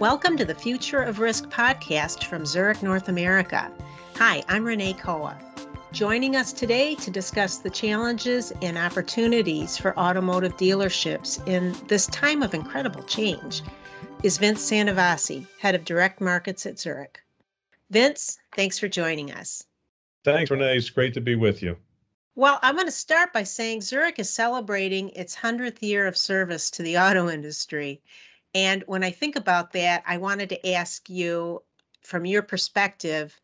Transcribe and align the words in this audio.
Welcome 0.00 0.36
to 0.38 0.44
the 0.44 0.56
Future 0.56 1.02
of 1.02 1.20
Risk 1.20 1.48
podcast 1.50 2.24
from 2.24 2.44
Zurich 2.44 2.82
North 2.82 3.08
America. 3.08 3.70
Hi, 4.16 4.42
I'm 4.48 4.64
Renee 4.64 4.94
Koa. 4.94 5.38
Joining 5.92 6.34
us 6.34 6.52
today 6.52 6.96
to 6.96 7.12
discuss 7.12 7.58
the 7.58 7.70
challenges 7.70 8.52
and 8.60 8.76
opportunities 8.76 9.78
for 9.78 9.96
automotive 9.96 10.56
dealerships 10.56 11.46
in 11.46 11.76
this 11.86 12.08
time 12.08 12.42
of 12.42 12.54
incredible 12.54 13.04
change 13.04 13.62
is 14.24 14.36
Vince 14.36 14.68
Santovasi, 14.68 15.46
Head 15.60 15.76
of 15.76 15.84
Direct 15.84 16.20
Markets 16.20 16.66
at 16.66 16.80
Zurich. 16.80 17.20
Vince, 17.90 18.38
thanks 18.56 18.80
for 18.80 18.88
joining 18.88 19.30
us. 19.30 19.64
Thanks, 20.24 20.50
Renee. 20.50 20.76
It's 20.76 20.90
great 20.90 21.14
to 21.14 21.20
be 21.20 21.36
with 21.36 21.62
you. 21.62 21.76
Well, 22.34 22.58
I'm 22.62 22.74
going 22.74 22.88
to 22.88 22.92
start 22.92 23.32
by 23.32 23.44
saying 23.44 23.82
Zurich 23.82 24.18
is 24.18 24.28
celebrating 24.28 25.10
its 25.10 25.36
100th 25.36 25.80
year 25.82 26.08
of 26.08 26.16
service 26.16 26.68
to 26.72 26.82
the 26.82 26.98
auto 26.98 27.30
industry. 27.30 28.02
And 28.54 28.84
when 28.86 29.02
I 29.02 29.10
think 29.10 29.36
about 29.36 29.72
that, 29.72 30.02
I 30.06 30.16
wanted 30.16 30.48
to 30.50 30.72
ask 30.72 31.10
you, 31.10 31.62
from 32.02 32.24
your 32.24 32.42
perspective, 32.42 33.40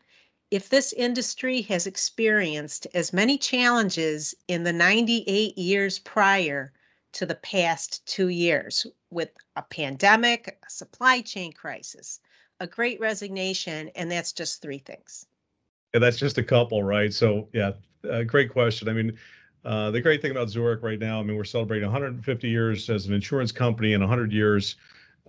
if 0.50 0.68
this 0.68 0.92
industry 0.92 1.62
has 1.62 1.86
experienced 1.86 2.86
as 2.94 3.12
many 3.12 3.38
challenges 3.38 4.34
in 4.48 4.64
the 4.64 4.72
98 4.72 5.56
years 5.56 5.98
prior 5.98 6.72
to 7.12 7.26
the 7.26 7.36
past 7.36 8.06
two 8.06 8.28
years 8.28 8.86
with 9.10 9.30
a 9.56 9.62
pandemic, 9.62 10.58
a 10.64 10.70
supply 10.70 11.20
chain 11.20 11.52
crisis, 11.52 12.20
a 12.60 12.66
great 12.66 13.00
resignation, 13.00 13.88
and 13.96 14.10
that's 14.10 14.32
just 14.32 14.62
three 14.62 14.78
things. 14.78 15.26
Yeah, 15.94 16.00
that's 16.00 16.18
just 16.18 16.38
a 16.38 16.42
couple, 16.42 16.84
right? 16.84 17.12
So, 17.12 17.48
yeah, 17.52 17.72
uh, 18.08 18.22
great 18.22 18.50
question. 18.50 18.88
I 18.88 18.92
mean, 18.92 19.18
uh, 19.64 19.90
the 19.90 20.00
great 20.00 20.22
thing 20.22 20.30
about 20.30 20.50
Zurich 20.50 20.82
right 20.82 20.98
now, 20.98 21.20
I 21.20 21.22
mean, 21.22 21.36
we're 21.36 21.44
celebrating 21.44 21.88
150 21.88 22.48
years 22.48 22.88
as 22.88 23.06
an 23.06 23.12
insurance 23.12 23.50
company 23.50 23.94
and 23.94 24.02
100 24.02 24.32
years 24.32 24.76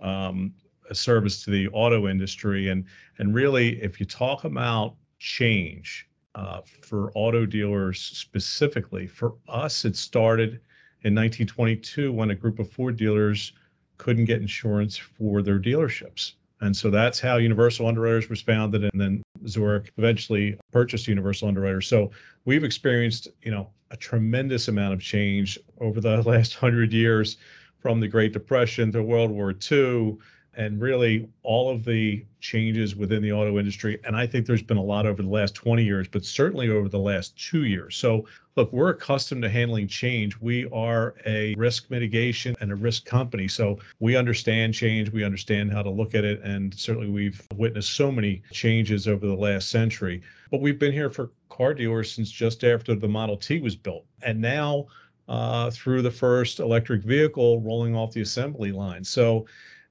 um, 0.00 0.54
a 0.90 0.94
service 0.94 1.44
to 1.44 1.50
the 1.50 1.68
auto 1.68 2.08
industry. 2.08 2.68
And 2.68 2.84
and 3.18 3.34
really, 3.34 3.82
if 3.82 4.00
you 4.00 4.06
talk 4.06 4.44
about 4.44 4.96
change 5.18 6.08
uh, 6.34 6.60
for 6.82 7.12
auto 7.14 7.46
dealers 7.46 8.00
specifically, 8.00 9.06
for 9.06 9.34
us, 9.48 9.84
it 9.84 9.96
started 9.96 10.60
in 11.04 11.14
1922 11.14 12.12
when 12.12 12.30
a 12.30 12.34
group 12.34 12.58
of 12.58 12.70
Ford 12.70 12.96
dealers 12.96 13.52
couldn't 13.98 14.24
get 14.24 14.40
insurance 14.40 14.96
for 14.96 15.42
their 15.42 15.60
dealerships. 15.60 16.32
And 16.60 16.76
so 16.76 16.90
that's 16.90 17.18
how 17.18 17.38
Universal 17.38 17.88
Underwriters 17.88 18.28
was 18.28 18.40
founded, 18.40 18.84
and 18.84 19.00
then 19.00 19.22
Zurich 19.48 19.92
eventually 19.98 20.56
purchased 20.70 21.08
Universal 21.08 21.48
Underwriters. 21.48 21.88
So 21.88 22.12
we've 22.44 22.62
experienced, 22.62 23.28
you 23.42 23.50
know, 23.50 23.70
a 23.90 23.96
tremendous 23.96 24.68
amount 24.68 24.94
of 24.94 25.00
change 25.00 25.58
over 25.80 26.00
the 26.00 26.22
last 26.26 26.54
hundred 26.54 26.92
years 26.92 27.36
from 27.82 27.98
the 27.98 28.08
Great 28.08 28.32
Depression 28.32 28.92
to 28.92 29.02
World 29.02 29.32
War 29.32 29.52
II, 29.70 30.16
and 30.54 30.80
really 30.80 31.28
all 31.42 31.70
of 31.70 31.84
the 31.84 32.24
changes 32.40 32.94
within 32.94 33.22
the 33.22 33.32
auto 33.32 33.58
industry. 33.58 33.98
And 34.04 34.14
I 34.14 34.26
think 34.26 34.46
there's 34.46 34.62
been 34.62 34.76
a 34.76 34.82
lot 34.82 35.06
over 35.06 35.22
the 35.22 35.28
last 35.28 35.54
20 35.54 35.82
years, 35.82 36.06
but 36.08 36.24
certainly 36.24 36.68
over 36.68 36.88
the 36.88 36.98
last 36.98 37.36
two 37.36 37.64
years. 37.64 37.96
So, 37.96 38.26
look, 38.54 38.70
we're 38.72 38.90
accustomed 38.90 39.42
to 39.42 39.48
handling 39.48 39.88
change. 39.88 40.38
We 40.40 40.68
are 40.70 41.14
a 41.24 41.54
risk 41.56 41.90
mitigation 41.90 42.54
and 42.60 42.70
a 42.70 42.74
risk 42.76 43.06
company. 43.06 43.48
So, 43.48 43.78
we 43.98 44.14
understand 44.14 44.74
change, 44.74 45.10
we 45.10 45.24
understand 45.24 45.72
how 45.72 45.82
to 45.82 45.90
look 45.90 46.14
at 46.14 46.24
it. 46.24 46.42
And 46.42 46.74
certainly, 46.74 47.08
we've 47.08 47.40
witnessed 47.56 47.92
so 47.92 48.12
many 48.12 48.42
changes 48.52 49.08
over 49.08 49.26
the 49.26 49.34
last 49.34 49.70
century. 49.70 50.22
But 50.50 50.60
we've 50.60 50.78
been 50.78 50.92
here 50.92 51.10
for 51.10 51.30
car 51.48 51.72
dealers 51.72 52.12
since 52.12 52.30
just 52.30 52.62
after 52.62 52.94
the 52.94 53.08
Model 53.08 53.38
T 53.38 53.60
was 53.60 53.74
built. 53.74 54.04
And 54.22 54.40
now, 54.40 54.86
uh, 55.28 55.70
through 55.70 56.02
the 56.02 56.10
first 56.10 56.60
electric 56.60 57.02
vehicle 57.02 57.60
rolling 57.60 57.94
off 57.94 58.12
the 58.12 58.20
assembly 58.20 58.72
line. 58.72 59.04
So, 59.04 59.46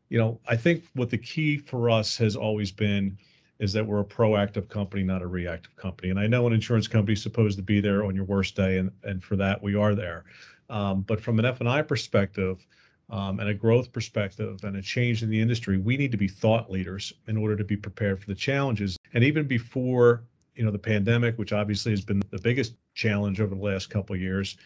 you 0.09 0.17
know, 0.17 0.39
I 0.47 0.55
think 0.55 0.83
what 0.93 1.09
the 1.09 1.17
key 1.17 1.57
for 1.57 1.89
us 1.89 2.17
has 2.17 2.35
always 2.35 2.71
been 2.71 3.17
is 3.59 3.71
that 3.73 3.85
we're 3.85 4.01
a 4.01 4.05
proactive 4.05 4.67
company, 4.69 5.03
not 5.03 5.21
a 5.21 5.27
reactive 5.27 5.75
company. 5.75 6.09
And 6.09 6.19
I 6.19 6.27
know 6.27 6.47
an 6.47 6.53
insurance 6.53 6.87
company 6.87 7.13
is 7.13 7.21
supposed 7.21 7.57
to 7.57 7.63
be 7.63 7.79
there 7.79 8.03
on 8.03 8.15
your 8.15 8.25
worst 8.25 8.55
day, 8.55 8.79
and 8.79 8.91
and 9.03 9.23
for 9.23 9.35
that 9.37 9.61
we 9.61 9.75
are 9.75 9.95
there. 9.95 10.25
Um, 10.69 11.01
but 11.01 11.21
from 11.21 11.37
an 11.37 11.45
F&I 11.45 11.81
perspective, 11.81 12.65
um, 13.11 13.39
and 13.39 13.49
a 13.49 13.53
growth 13.53 13.91
perspective 13.91 14.63
and 14.63 14.77
a 14.77 14.81
change 14.81 15.21
in 15.21 15.29
the 15.29 15.39
industry, 15.39 15.77
we 15.77 15.97
need 15.97 16.11
to 16.11 16.17
be 16.17 16.29
thought 16.29 16.71
leaders 16.71 17.13
in 17.27 17.37
order 17.37 17.57
to 17.57 17.63
be 17.63 17.75
prepared 17.75 18.19
for 18.19 18.27
the 18.27 18.35
challenges. 18.35 18.97
And 19.13 19.23
even 19.23 19.47
before 19.47 20.23
you 20.55 20.65
know 20.65 20.71
the 20.71 20.79
pandemic, 20.79 21.37
which 21.37 21.53
obviously 21.53 21.91
has 21.91 22.03
been 22.03 22.21
the 22.31 22.39
biggest 22.39 22.75
challenge 22.93 23.39
over 23.39 23.53
the 23.53 23.61
last 23.61 23.89
couple 23.89 24.15
of 24.15 24.21
years, 24.21 24.57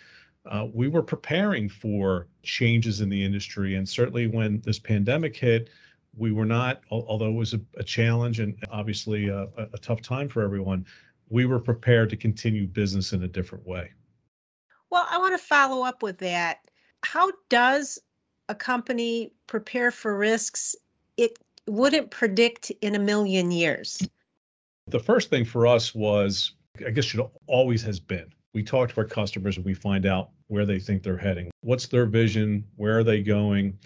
uh, 0.48 0.68
we 0.74 0.88
were 0.88 1.02
preparing 1.02 1.68
for 1.70 2.28
changes 2.44 3.02
in 3.02 3.10
the 3.10 3.24
industry. 3.24 3.76
And 3.76 3.88
certainly 3.88 4.28
when 4.28 4.62
this 4.62 4.80
pandemic 4.80 5.36
hit, 5.36 5.70
we 6.18 6.32
were 6.32 6.46
not, 6.46 6.82
although 6.92 7.30
it 7.30 7.34
was 7.34 7.54
a, 7.54 7.62
a 7.78 7.84
challenge 7.84 8.40
and 8.40 8.56
obviously 8.72 9.28
a, 9.28 9.48
a 9.58 9.78
tough 9.82 10.02
time 10.02 10.30
for 10.30 10.44
everyone, 10.44 10.86
we 11.30 11.46
were 11.46 11.60
prepared 11.60 12.10
to 12.12 12.16
continue 12.16 12.68
business 12.68 13.12
in 13.12 13.24
a 13.24 13.28
different 13.28 13.66
way. 13.66 13.92
Well, 14.90 15.08
I 15.10 15.18
want 15.18 15.38
to 15.38 15.46
follow 15.46 15.84
up 15.84 16.04
with 16.04 16.20
that. 16.20 16.60
How 17.04 17.32
does 17.50 18.00
a 18.48 18.56
company 18.56 19.34
prepare 19.48 19.92
for 19.92 20.18
risks 20.18 20.76
it 21.18 21.38
wouldn't 21.68 22.12
predict 22.12 22.72
in 22.82 22.96
a 22.96 23.00
million 23.00 23.52
years? 23.52 24.08
The 24.88 25.00
first 25.00 25.30
thing 25.30 25.46
for 25.46 25.66
us 25.66 25.96
was, 25.96 26.54
I 26.86 26.92
guess, 26.92 27.14
it 27.14 27.20
always 27.48 27.82
has 27.82 28.00
been 28.00 28.32
we 28.56 28.64
talk 28.64 28.90
to 28.90 28.98
our 28.98 29.06
customers 29.06 29.58
and 29.58 29.66
we 29.66 29.74
find 29.74 30.06
out 30.06 30.30
where 30.48 30.66
they 30.66 30.80
think 30.80 31.04
they're 31.04 31.18
heading. 31.18 31.52
What's 31.60 31.88
their 31.88 32.06
vision? 32.06 32.64
Where 32.78 32.98
are 32.98 33.04
they 33.04 33.22
going? 33.22 33.78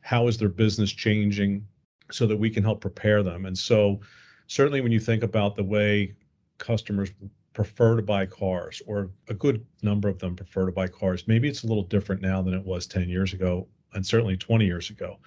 How 0.00 0.28
is 0.28 0.38
their 0.38 0.48
business 0.48 0.92
changing 0.92 1.66
so 2.12 2.28
that 2.28 2.36
we 2.36 2.48
can 2.48 2.62
help 2.62 2.80
prepare 2.80 3.24
them? 3.24 3.46
And 3.46 3.58
so, 3.58 4.00
certainly, 4.46 4.80
when 4.80 4.92
you 4.92 5.00
think 5.00 5.24
about 5.24 5.56
the 5.56 5.64
way 5.64 6.14
customers 6.58 7.10
prefer 7.52 7.96
to 7.96 8.02
buy 8.02 8.24
cars, 8.24 8.80
or 8.86 9.10
a 9.28 9.34
good 9.34 9.66
number 9.82 10.08
of 10.08 10.20
them 10.20 10.36
prefer 10.36 10.66
to 10.66 10.72
buy 10.72 10.86
cars, 10.86 11.26
maybe 11.26 11.48
it's 11.48 11.64
a 11.64 11.66
little 11.66 11.82
different 11.82 12.22
now 12.22 12.40
than 12.40 12.54
it 12.54 12.64
was 12.64 12.86
10 12.86 13.08
years 13.08 13.32
ago, 13.32 13.66
and 13.94 14.06
certainly 14.06 14.36
20 14.36 14.64
years 14.64 14.88
ago. 14.88 15.18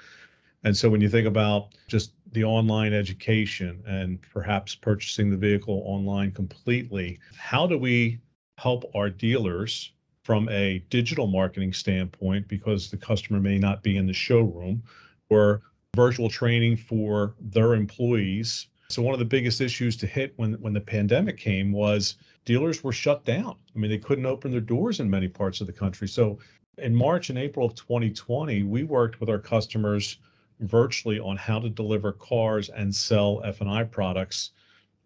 And 0.63 0.75
so, 0.75 0.89
when 0.89 1.01
you 1.01 1.09
think 1.09 1.27
about 1.27 1.75
just 1.89 2.13
the 2.31 2.45
online 2.45 2.93
education 2.93 3.83
and 3.85 4.21
perhaps 4.21 4.73
purchasing 4.73 5.29
the 5.29 5.37
vehicle 5.37 5.83
online 5.85 6.31
completely, 6.31 7.19
how 7.35 7.67
do 7.67 7.77
we 7.77 8.21
help 8.57 8.83
our 8.95 9.09
dealers 9.09 9.91
from 10.23 10.49
a 10.49 10.79
digital 10.89 11.27
marketing 11.27 11.71
standpoint 11.71 12.47
because 12.47 12.89
the 12.89 12.97
customer 12.97 13.39
may 13.39 13.57
not 13.57 13.83
be 13.83 13.97
in 13.97 14.07
the 14.07 14.13
showroom 14.13 14.81
or 15.29 15.61
virtual 15.95 16.29
training 16.29 16.75
for 16.75 17.35
their 17.39 17.75
employees. 17.75 18.67
So 18.89 19.01
one 19.01 19.13
of 19.13 19.19
the 19.19 19.25
biggest 19.25 19.61
issues 19.61 19.95
to 19.97 20.07
hit 20.07 20.33
when 20.37 20.53
when 20.53 20.73
the 20.73 20.81
pandemic 20.81 21.37
came 21.37 21.71
was 21.71 22.15
dealers 22.43 22.83
were 22.83 22.91
shut 22.91 23.25
down. 23.25 23.55
I 23.75 23.79
mean, 23.79 23.91
they 23.91 23.97
couldn't 23.97 24.25
open 24.25 24.51
their 24.51 24.61
doors 24.61 24.99
in 24.99 25.09
many 25.09 25.27
parts 25.27 25.61
of 25.61 25.67
the 25.67 25.73
country. 25.73 26.07
So 26.07 26.39
in 26.77 26.93
March 26.93 27.29
and 27.29 27.39
April 27.39 27.65
of 27.65 27.75
2020, 27.75 28.63
we 28.63 28.83
worked 28.83 29.19
with 29.19 29.29
our 29.29 29.39
customers 29.39 30.17
virtually 30.59 31.19
on 31.19 31.37
how 31.37 31.59
to 31.59 31.69
deliver 31.69 32.13
cars 32.13 32.69
and 32.69 32.93
sell 32.93 33.41
F&I 33.43 33.83
products, 33.83 34.51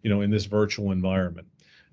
you 0.02 0.10
know, 0.10 0.20
in 0.20 0.30
this 0.30 0.44
virtual 0.44 0.92
environment. 0.92 1.46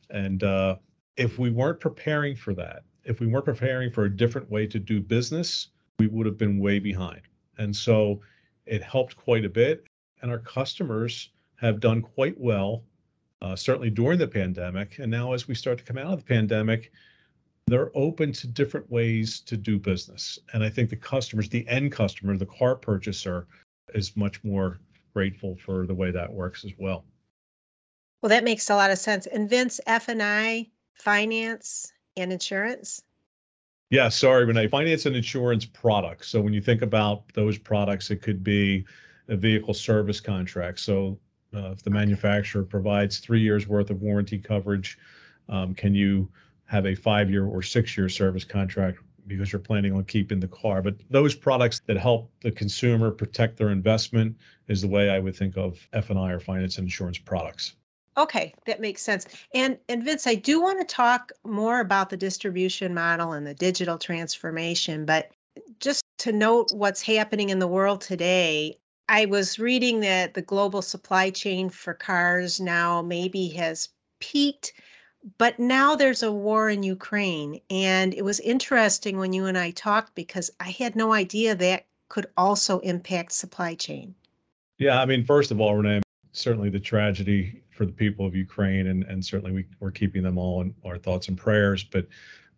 And 0.09 0.43
uh, 0.43 0.77
if 1.17 1.39
we 1.39 1.49
weren't 1.49 1.79
preparing 1.79 2.35
for 2.35 2.53
that, 2.53 2.83
if 3.03 3.19
we 3.19 3.27
weren't 3.27 3.45
preparing 3.45 3.91
for 3.91 4.05
a 4.05 4.15
different 4.15 4.49
way 4.49 4.67
to 4.67 4.79
do 4.79 5.01
business, 5.01 5.69
we 5.99 6.07
would 6.07 6.25
have 6.25 6.37
been 6.37 6.59
way 6.59 6.79
behind. 6.79 7.21
And 7.57 7.75
so 7.75 8.21
it 8.65 8.83
helped 8.83 9.17
quite 9.17 9.45
a 9.45 9.49
bit. 9.49 9.85
And 10.21 10.31
our 10.31 10.39
customers 10.39 11.29
have 11.55 11.79
done 11.79 12.01
quite 12.01 12.39
well, 12.39 12.83
uh, 13.41 13.55
certainly 13.55 13.89
during 13.89 14.19
the 14.19 14.27
pandemic. 14.27 14.99
And 14.99 15.11
now, 15.11 15.33
as 15.33 15.47
we 15.47 15.55
start 15.55 15.77
to 15.79 15.83
come 15.83 15.97
out 15.97 16.13
of 16.13 16.19
the 16.19 16.25
pandemic, 16.25 16.91
they're 17.65 17.91
open 17.95 18.31
to 18.33 18.47
different 18.47 18.89
ways 18.91 19.41
to 19.41 19.57
do 19.57 19.77
business. 19.77 20.39
And 20.53 20.63
I 20.63 20.69
think 20.69 20.89
the 20.89 20.95
customers, 20.95 21.49
the 21.49 21.67
end 21.67 21.91
customer, 21.91 22.37
the 22.37 22.45
car 22.45 22.75
purchaser, 22.75 23.47
is 23.93 24.15
much 24.15 24.43
more 24.43 24.79
grateful 25.13 25.55
for 25.55 25.85
the 25.85 25.93
way 25.93 26.11
that 26.11 26.31
works 26.31 26.63
as 26.63 26.71
well. 26.77 27.05
Well, 28.21 28.29
that 28.29 28.43
makes 28.43 28.69
a 28.69 28.75
lot 28.75 28.91
of 28.91 28.97
sense. 28.97 29.27
And 29.27 29.49
Vince, 29.49 29.79
F 29.85 30.07
and 30.07 30.21
I 30.21 30.67
finance 30.97 31.91
and 32.15 32.31
insurance? 32.31 33.01
Yeah, 33.89 34.09
sorry, 34.09 34.45
Renee. 34.45 34.67
Finance 34.67 35.05
and 35.05 35.15
insurance 35.15 35.65
products. 35.65 36.27
So 36.27 36.41
when 36.41 36.53
you 36.53 36.61
think 36.61 36.81
about 36.81 37.23
those 37.33 37.57
products, 37.57 38.11
it 38.11 38.21
could 38.21 38.43
be 38.43 38.85
a 39.29 39.37
vehicle 39.37 39.73
service 39.73 40.19
contract. 40.19 40.79
So 40.81 41.17
uh, 41.55 41.71
if 41.71 41.83
the 41.83 41.89
manufacturer 41.89 42.63
provides 42.63 43.19
three 43.19 43.39
years 43.39 43.67
worth 43.67 43.89
of 43.89 44.01
warranty 44.01 44.39
coverage, 44.39 44.97
um, 45.47 45.73
can 45.73 45.95
you 45.95 46.29
have 46.65 46.85
a 46.85 46.95
five 46.95 47.29
year 47.29 47.45
or 47.45 47.61
six 47.61 47.97
year 47.97 48.09
service 48.09 48.43
contract 48.43 48.99
because 49.25 49.53
you're 49.53 49.59
planning 49.59 49.93
on 49.93 50.03
keeping 50.03 50.41
the 50.41 50.49
car? 50.49 50.81
But 50.81 50.95
those 51.09 51.33
products 51.33 51.81
that 51.85 51.97
help 51.97 52.29
the 52.41 52.51
consumer 52.51 53.09
protect 53.09 53.55
their 53.55 53.69
investment 53.69 54.35
is 54.67 54.81
the 54.81 54.89
way 54.89 55.09
I 55.09 55.19
would 55.19 55.35
think 55.35 55.55
of 55.55 55.79
F&I 55.93 56.31
or 56.31 56.41
finance 56.41 56.77
and 56.77 56.85
insurance 56.85 57.17
products. 57.17 57.76
Okay, 58.17 58.53
that 58.65 58.81
makes 58.81 59.03
sense. 59.03 59.27
And 59.53 59.77
and 59.89 60.03
Vince, 60.03 60.25
I 60.25 60.35
do 60.35 60.61
want 60.61 60.79
to 60.79 60.95
talk 60.95 61.31
more 61.45 61.79
about 61.79 62.09
the 62.09 62.17
distribution 62.17 62.93
model 62.93 63.33
and 63.33 63.45
the 63.45 63.53
digital 63.53 63.97
transformation, 63.97 65.05
but 65.05 65.31
just 65.79 66.03
to 66.19 66.31
note 66.31 66.71
what's 66.71 67.01
happening 67.01 67.49
in 67.49 67.59
the 67.59 67.67
world 67.67 68.01
today, 68.01 68.77
I 69.09 69.25
was 69.25 69.59
reading 69.59 69.99
that 70.01 70.33
the 70.33 70.41
global 70.41 70.81
supply 70.81 71.29
chain 71.29 71.69
for 71.69 71.93
cars 71.93 72.59
now 72.59 73.01
maybe 73.01 73.49
has 73.49 73.89
peaked, 74.19 74.73
but 75.37 75.59
now 75.59 75.95
there's 75.95 76.23
a 76.23 76.31
war 76.31 76.69
in 76.69 76.83
Ukraine. 76.83 77.61
And 77.69 78.13
it 78.13 78.23
was 78.23 78.39
interesting 78.39 79.17
when 79.17 79.33
you 79.33 79.45
and 79.45 79.57
I 79.57 79.71
talked 79.71 80.15
because 80.15 80.49
I 80.59 80.71
had 80.71 80.95
no 80.95 81.13
idea 81.13 81.55
that 81.55 81.85
could 82.09 82.27
also 82.35 82.79
impact 82.79 83.31
supply 83.31 83.75
chain. 83.75 84.15
Yeah, 84.77 84.99
I 85.01 85.05
mean, 85.05 85.23
first 85.23 85.51
of 85.51 85.61
all, 85.61 85.75
Renee, 85.75 86.01
certainly 86.31 86.69
the 86.69 86.79
tragedy 86.79 87.63
for 87.77 87.85
the 87.85 87.91
people 87.91 88.25
of 88.25 88.35
Ukraine, 88.35 88.87
and, 88.87 89.03
and 89.03 89.23
certainly 89.23 89.51
we, 89.51 89.65
we're 89.79 89.91
keeping 89.91 90.23
them 90.23 90.37
all 90.37 90.61
in 90.61 90.73
our 90.83 90.97
thoughts 90.97 91.27
and 91.27 91.37
prayers. 91.37 91.83
But 91.83 92.07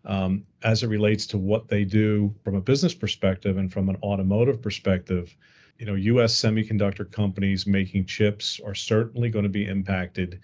um, 0.06 0.46
as 0.64 0.82
it 0.82 0.88
relates 0.88 1.28
to 1.28 1.38
what 1.38 1.68
they 1.68 1.84
do 1.84 2.34
from 2.44 2.56
a 2.56 2.62
business 2.62 2.94
perspective 2.94 3.58
and 3.58 3.72
from 3.72 3.90
an 3.90 3.98
automotive 4.02 4.62
perspective, 4.62 5.36
you 5.78 5.86
know, 5.86 5.96
U.S. 5.96 6.34
semiconductor 6.36 7.10
companies 7.10 7.68
making 7.68 8.06
chips 8.06 8.60
are 8.66 8.76
certainly 8.76 9.30
going 9.30 9.44
to 9.44 9.50
be 9.50 9.66
impacted. 9.66 10.40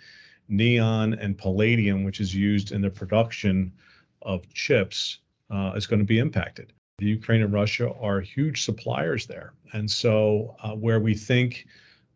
Neon 0.47 1.13
and 1.15 1.37
palladium, 1.37 2.03
which 2.03 2.19
is 2.19 2.35
used 2.35 2.71
in 2.71 2.81
the 2.81 2.89
production 2.89 3.71
of 4.21 4.47
chips, 4.53 5.19
uh, 5.49 5.73
is 5.75 5.87
going 5.87 5.99
to 5.99 6.05
be 6.05 6.19
impacted. 6.19 6.73
The 6.99 7.07
Ukraine 7.07 7.41
and 7.41 7.51
Russia 7.51 7.91
are 7.99 8.21
huge 8.21 8.63
suppliers 8.63 9.25
there, 9.25 9.53
and 9.73 9.89
so 9.89 10.55
uh, 10.61 10.75
where 10.75 10.99
we 10.99 11.13
think, 11.13 11.65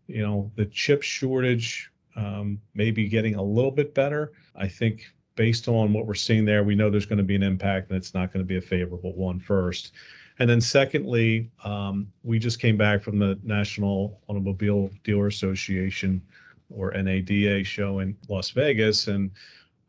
you 0.08 0.22
know, 0.22 0.52
the 0.56 0.66
chip 0.66 1.04
shortage 1.04 1.92
um, 2.20 2.60
may 2.74 2.92
be 2.92 3.08
getting 3.08 3.36
a 3.36 3.44
little 3.44 3.72
bit 3.72 3.94
better, 3.94 4.34
I 4.56 4.68
think 4.68 5.06
based 5.36 5.70
on 5.70 5.94
what 5.94 6.06
we're 6.06 6.16
seeing 6.16 6.44
there, 6.44 6.64
we 6.64 6.76
know 6.76 6.90
there's 6.90 7.06
going 7.06 7.18
to 7.18 7.24
be 7.24 7.36
an 7.36 7.44
impact 7.44 7.90
and 7.90 7.98
it's 7.98 8.14
not 8.14 8.34
going 8.34 8.44
to 8.44 8.48
be 8.48 8.58
a 8.58 8.62
favorable 8.62 9.16
one 9.16 9.40
first. 9.40 9.94
And 10.40 10.50
then 10.50 10.60
secondly, 10.60 11.50
um, 11.64 12.12
we 12.24 12.40
just 12.40 12.60
came 12.60 12.78
back 12.78 13.02
from 13.02 13.20
the 13.20 13.40
National 13.44 14.20
Automobile 14.28 14.90
Dealer 15.04 15.28
Association 15.28 16.22
or 16.70 16.92
NADA 16.92 17.64
show 17.64 18.00
in 18.00 18.18
Las 18.28 18.50
Vegas. 18.50 19.08
And 19.08 19.32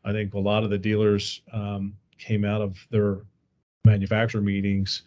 I 0.05 0.13
think 0.13 0.33
a 0.33 0.39
lot 0.39 0.63
of 0.63 0.69
the 0.69 0.77
dealers 0.77 1.41
um, 1.51 1.93
came 2.17 2.45
out 2.45 2.61
of 2.61 2.77
their 2.89 3.19
manufacturer 3.85 4.41
meetings 4.41 5.03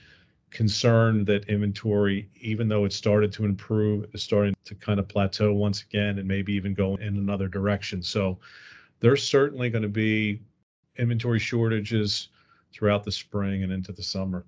concerned 0.55 1.27
that 1.27 1.45
inventory, 1.49 2.31
even 2.41 2.69
though 2.69 2.85
it 2.85 2.93
started 2.93 3.33
to 3.33 3.45
improve, 3.45 4.07
is 4.15 4.23
starting 4.23 4.55
to 4.65 4.75
kind 4.77 4.99
of 4.99 5.09
plateau 5.09 5.53
once 5.53 5.83
again 5.83 6.19
and 6.19 6.27
maybe 6.27 6.55
even 6.55 6.73
go 6.73 6.95
in 6.97 7.17
another 7.17 7.49
direction. 7.49 8.03
So 8.03 8.39
there's 9.01 9.23
certainly 9.23 9.69
going 9.69 9.83
to 9.83 9.89
be 9.89 10.41
inventory 10.97 11.41
shortages 11.41 12.29
throughout 12.73 13.05
the 13.05 13.13
spring 13.13 13.65
and 13.65 13.73
into 13.73 13.93
the 13.93 14.03
summer. 14.03 14.47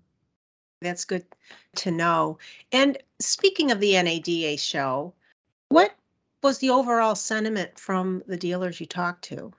That's 0.80 1.04
good 1.04 1.24
to 1.76 1.90
know. 1.90 2.38
And 2.72 2.96
speaking 3.18 3.70
of 3.72 3.80
the 3.80 4.00
NADA 4.00 4.58
show, 4.58 5.12
what 5.70 5.96
was 6.42 6.58
the 6.58 6.70
overall 6.70 7.16
sentiment 7.16 7.78
from 7.78 8.22
the 8.28 8.36
dealers 8.36 8.78
you 8.78 8.86
talked 8.86 9.24
to? 9.24 9.52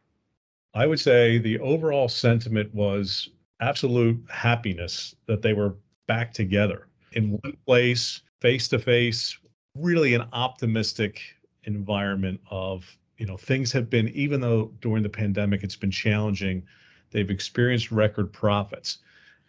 I 0.74 0.86
would 0.86 1.00
say 1.00 1.38
the 1.38 1.60
overall 1.60 2.08
sentiment 2.08 2.74
was 2.74 3.30
absolute 3.60 4.24
happiness 4.30 5.16
that 5.26 5.42
they 5.42 5.54
were 5.54 5.76
back 6.08 6.34
together 6.34 6.88
in 7.14 7.32
one 7.32 7.58
place, 7.66 8.22
face 8.42 8.68
to 8.70 8.80
face, 8.80 9.38
really 9.76 10.14
an 10.14 10.26
optimistic 10.34 11.22
environment 11.64 12.40
of 12.50 12.98
you 13.18 13.26
know 13.26 13.38
things 13.38 13.72
have 13.72 13.90
been 13.90 14.08
even 14.10 14.40
though 14.40 14.72
during 14.82 15.04
the 15.04 15.10
pandemic 15.10 15.64
it's 15.64 15.76
been 15.76 15.92
challenging 15.92 16.64
they've 17.12 17.30
experienced 17.30 17.92
record 17.92 18.32
profits. 18.32 19.00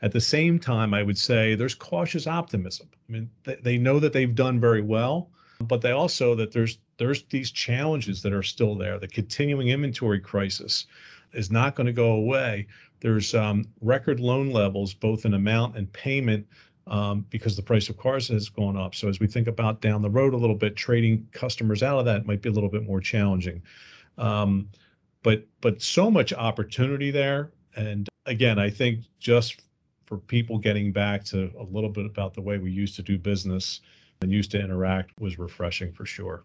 At 0.03 0.13
the 0.13 0.21
same 0.21 0.59
time 0.59 0.95
i 0.95 1.03
would 1.03 1.19
say 1.19 1.55
there's 1.55 1.75
cautious 1.75 2.27
optimism. 2.27 2.89
I 3.09 3.13
mean 3.13 3.31
they, 3.45 3.57
they 3.57 3.79
know 3.79 3.99
that 4.01 4.13
they've 4.13 4.35
done 4.35 4.61
very 4.61 4.83
well 4.83 5.31
but 5.61 5.81
they 5.81 5.91
also 5.91 6.35
that 6.37 6.53
there's 6.53 6.79
there's 6.99 7.23
these 7.25 7.51
challenges 7.51 8.23
that 8.23 8.33
are 8.33 8.43
still 8.43 8.75
there. 8.75 8.99
The 8.99 9.09
continuing 9.09 9.69
inventory 9.69 10.21
crisis 10.21 10.87
is 11.33 11.51
not 11.51 11.75
going 11.75 11.87
to 11.87 11.93
go 11.93 12.13
away 12.13 12.67
there's 13.01 13.35
um, 13.35 13.67
record 13.81 14.21
loan 14.21 14.51
levels 14.51 14.95
both 14.95 15.25
in 15.25 15.35
amount 15.35 15.77
and 15.77 15.93
payment 15.93 16.47
um, 16.87 17.27
because 17.31 17.57
the 17.57 17.63
price 17.63 17.89
of 17.89 17.97
cars 17.99 18.29
has 18.29 18.49
gone 18.49 18.77
up. 18.77 18.95
So 18.95 19.09
as 19.09 19.21
we 19.21 19.27
think 19.27 19.47
about 19.47 19.81
down 19.81 20.03
the 20.03 20.11
road 20.11 20.35
a 20.35 20.37
little 20.37 20.57
bit, 20.57 20.77
trading 20.77 21.27
customers 21.33 21.83
out 21.83 21.99
of 21.99 22.05
that 22.07 22.27
might 22.27 22.43
be 22.43 22.49
a 22.49 22.53
little 22.53 22.71
bit 22.71 22.85
more 22.85 23.01
challenging. 23.01 23.63
Um, 24.17 24.69
but 25.23 25.47
but 25.61 25.83
so 25.83 26.11
much 26.11 26.33
opportunity 26.33 27.11
there. 27.11 27.53
And 27.77 28.09
again, 28.27 28.59
I 28.59 28.71
think 28.71 29.01
just 29.19 29.61
for 30.07 30.17
people 30.17 30.59
getting 30.59 30.93
back 30.93 31.25
to 31.25 31.51
a 31.59 31.65
little 31.65 31.91
bit 31.91 32.07
about 32.07 32.35
the 32.35 32.41
way 32.41 32.59
we 32.59 32.71
used 32.71 32.97
to 32.97 33.03
do 33.03 33.19
business 33.19 33.81
and 34.23 34.33
used 34.33 34.51
to 34.53 34.61
interact 34.61 35.13
was 35.21 35.39
refreshing 35.39 35.93
for 35.93 36.07
sure. 36.07 36.45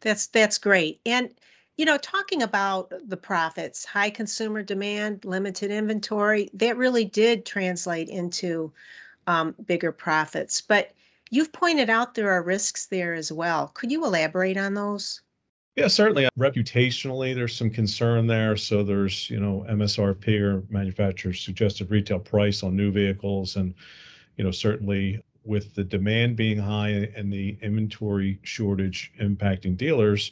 That's 0.00 0.26
that's 0.26 0.58
great. 0.58 1.00
And 1.06 1.30
you 1.76 1.84
know, 1.84 1.98
talking 1.98 2.42
about 2.42 2.92
the 3.08 3.16
profits, 3.16 3.84
high 3.84 4.10
consumer 4.10 4.62
demand, 4.62 5.24
limited 5.24 5.70
inventory, 5.70 6.48
that 6.54 6.76
really 6.76 7.04
did 7.04 7.44
translate 7.44 8.08
into 8.08 8.72
um, 9.26 9.54
bigger 9.66 9.90
profits. 9.90 10.60
But 10.60 10.92
you've 11.30 11.52
pointed 11.52 11.90
out 11.90 12.14
there 12.14 12.30
are 12.30 12.42
risks 12.42 12.86
there 12.86 13.14
as 13.14 13.32
well. 13.32 13.68
Could 13.74 13.90
you 13.90 14.04
elaborate 14.04 14.56
on 14.56 14.74
those? 14.74 15.20
Yeah, 15.74 15.88
certainly. 15.88 16.28
Reputationally, 16.38 17.34
there's 17.34 17.56
some 17.56 17.70
concern 17.70 18.28
there. 18.28 18.56
So 18.56 18.84
there's, 18.84 19.28
you 19.28 19.40
know, 19.40 19.66
MSRP 19.68 20.40
or 20.40 20.62
manufacturer's 20.70 21.40
suggested 21.40 21.90
retail 21.90 22.20
price 22.20 22.62
on 22.62 22.76
new 22.76 22.92
vehicles. 22.92 23.56
And, 23.56 23.74
you 24.36 24.44
know, 24.44 24.52
certainly 24.52 25.20
with 25.44 25.74
the 25.74 25.82
demand 25.82 26.36
being 26.36 26.58
high 26.58 27.10
and 27.16 27.32
the 27.32 27.58
inventory 27.60 28.38
shortage 28.44 29.12
impacting 29.20 29.76
dealers, 29.76 30.30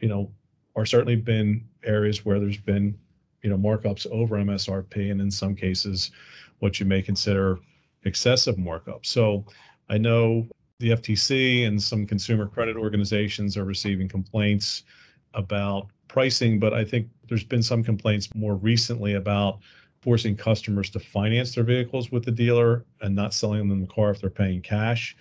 you 0.00 0.08
know, 0.08 0.32
are 0.76 0.86
certainly 0.86 1.16
been 1.16 1.64
areas 1.84 2.24
where 2.24 2.40
there's 2.40 2.58
been, 2.58 2.96
you 3.42 3.50
know, 3.50 3.58
markups 3.58 4.06
over 4.10 4.36
MSRP 4.36 5.10
and 5.10 5.20
in 5.20 5.30
some 5.30 5.54
cases 5.54 6.10
what 6.60 6.78
you 6.80 6.86
may 6.86 7.02
consider 7.02 7.58
excessive 8.04 8.58
markup. 8.58 9.04
So 9.04 9.44
I 9.88 9.98
know 9.98 10.46
the 10.78 10.90
FTC 10.90 11.66
and 11.66 11.80
some 11.80 12.06
consumer 12.06 12.46
credit 12.46 12.76
organizations 12.76 13.56
are 13.56 13.64
receiving 13.64 14.08
complaints 14.08 14.84
about 15.34 15.88
pricing, 16.08 16.58
but 16.58 16.72
I 16.72 16.84
think 16.84 17.08
there's 17.28 17.44
been 17.44 17.62
some 17.62 17.82
complaints 17.82 18.28
more 18.34 18.56
recently 18.56 19.14
about 19.14 19.60
forcing 20.00 20.36
customers 20.36 20.90
to 20.90 20.98
finance 21.00 21.54
their 21.54 21.64
vehicles 21.64 22.10
with 22.10 22.24
the 22.24 22.32
dealer 22.32 22.84
and 23.00 23.14
not 23.14 23.32
selling 23.32 23.68
them 23.68 23.80
the 23.80 23.86
car 23.86 24.10
if 24.10 24.20
they're 24.20 24.30
paying 24.30 24.60
cash. 24.60 25.16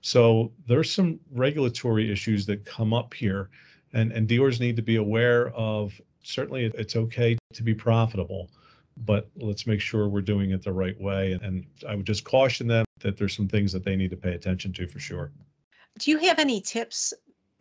So 0.00 0.50
there's 0.66 0.90
some 0.90 1.20
regulatory 1.30 2.10
issues 2.10 2.46
that 2.46 2.64
come 2.64 2.92
up 2.92 3.14
here 3.14 3.50
and, 3.92 4.12
and 4.12 4.28
dealers 4.28 4.60
need 4.60 4.76
to 4.76 4.82
be 4.82 4.96
aware 4.96 5.48
of 5.50 6.00
certainly 6.22 6.64
it's 6.74 6.96
okay 6.96 7.36
to 7.52 7.62
be 7.62 7.74
profitable 7.74 8.48
but 8.96 9.30
let's 9.36 9.66
make 9.66 9.80
sure 9.80 10.08
we're 10.08 10.20
doing 10.20 10.50
it 10.50 10.62
the 10.62 10.72
right 10.72 10.98
way. 11.00 11.38
And 11.42 11.64
I 11.88 11.94
would 11.94 12.06
just 12.06 12.24
caution 12.24 12.66
them 12.66 12.84
that 13.00 13.16
there's 13.16 13.34
some 13.34 13.48
things 13.48 13.72
that 13.72 13.84
they 13.84 13.96
need 13.96 14.10
to 14.10 14.16
pay 14.16 14.34
attention 14.34 14.72
to 14.74 14.86
for 14.86 14.98
sure. 14.98 15.32
Do 15.98 16.10
you 16.10 16.18
have 16.18 16.38
any 16.38 16.60
tips 16.60 17.12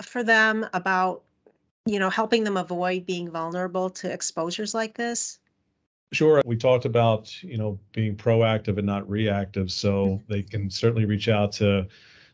for 0.01 0.23
them 0.23 0.65
about, 0.73 1.23
you 1.85 2.00
know, 2.00 2.09
helping 2.09 2.43
them 2.43 2.57
avoid 2.57 3.05
being 3.05 3.29
vulnerable 3.29 3.89
to 3.89 4.11
exposures 4.11 4.73
like 4.73 4.95
this? 4.95 5.39
Sure. 6.13 6.41
We 6.45 6.57
talked 6.57 6.85
about, 6.85 7.41
you 7.41 7.57
know, 7.57 7.79
being 7.93 8.15
proactive 8.15 8.77
and 8.77 8.85
not 8.85 9.09
reactive. 9.09 9.71
So 9.71 10.05
mm-hmm. 10.05 10.33
they 10.33 10.41
can 10.43 10.69
certainly 10.69 11.05
reach 11.05 11.29
out 11.29 11.53
to 11.53 11.88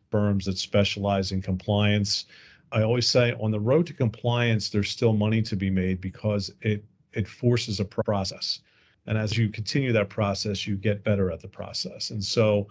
firms 0.09 0.45
that 0.45 0.57
specialize 0.57 1.31
in 1.31 1.41
compliance. 1.41 2.25
I 2.71 2.83
always 2.83 3.07
say 3.07 3.33
on 3.39 3.51
the 3.51 3.59
road 3.59 3.88
to 3.88 3.93
compliance, 3.93 4.69
there's 4.69 4.89
still 4.89 5.13
money 5.13 5.41
to 5.43 5.55
be 5.55 5.69
made 5.69 6.01
because 6.01 6.51
it 6.62 6.83
it 7.13 7.27
forces 7.27 7.79
a 7.79 7.86
process. 7.86 8.59
And 9.07 9.17
as 9.17 9.38
you 9.38 9.50
continue 9.50 9.93
that 9.93 10.09
process, 10.09 10.67
you 10.67 10.75
get 10.75 11.03
better 11.03 11.31
at 11.31 11.39
the 11.39 11.47
process. 11.47 12.09
And 12.09 12.24
so, 12.24 12.67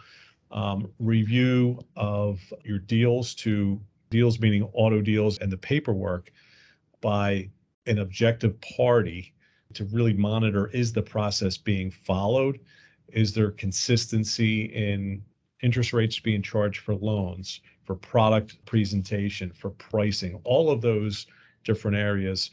um, 0.50 0.88
review 0.98 1.80
of 1.96 2.40
your 2.62 2.78
deals 2.78 3.34
to 3.36 3.80
deals 4.10 4.38
meaning 4.38 4.62
auto 4.72 5.00
deals 5.00 5.38
and 5.38 5.50
the 5.50 5.56
paperwork 5.56 6.30
by 7.00 7.50
an 7.86 7.98
objective 7.98 8.60
party 8.60 9.32
to 9.74 9.84
really 9.86 10.12
monitor 10.12 10.68
is 10.68 10.92
the 10.92 11.02
process 11.02 11.56
being 11.56 11.90
followed? 11.90 12.60
Is 13.08 13.32
there 13.32 13.50
consistency 13.50 14.66
in 14.66 15.22
interest 15.62 15.92
rates 15.92 16.18
being 16.20 16.42
charged 16.42 16.80
for 16.80 16.94
loans, 16.94 17.60
for 17.86 17.94
product 17.94 18.62
presentation, 18.66 19.50
for 19.52 19.70
pricing? 19.70 20.40
All 20.44 20.70
of 20.70 20.80
those 20.80 21.26
different 21.64 21.96
areas 21.96 22.50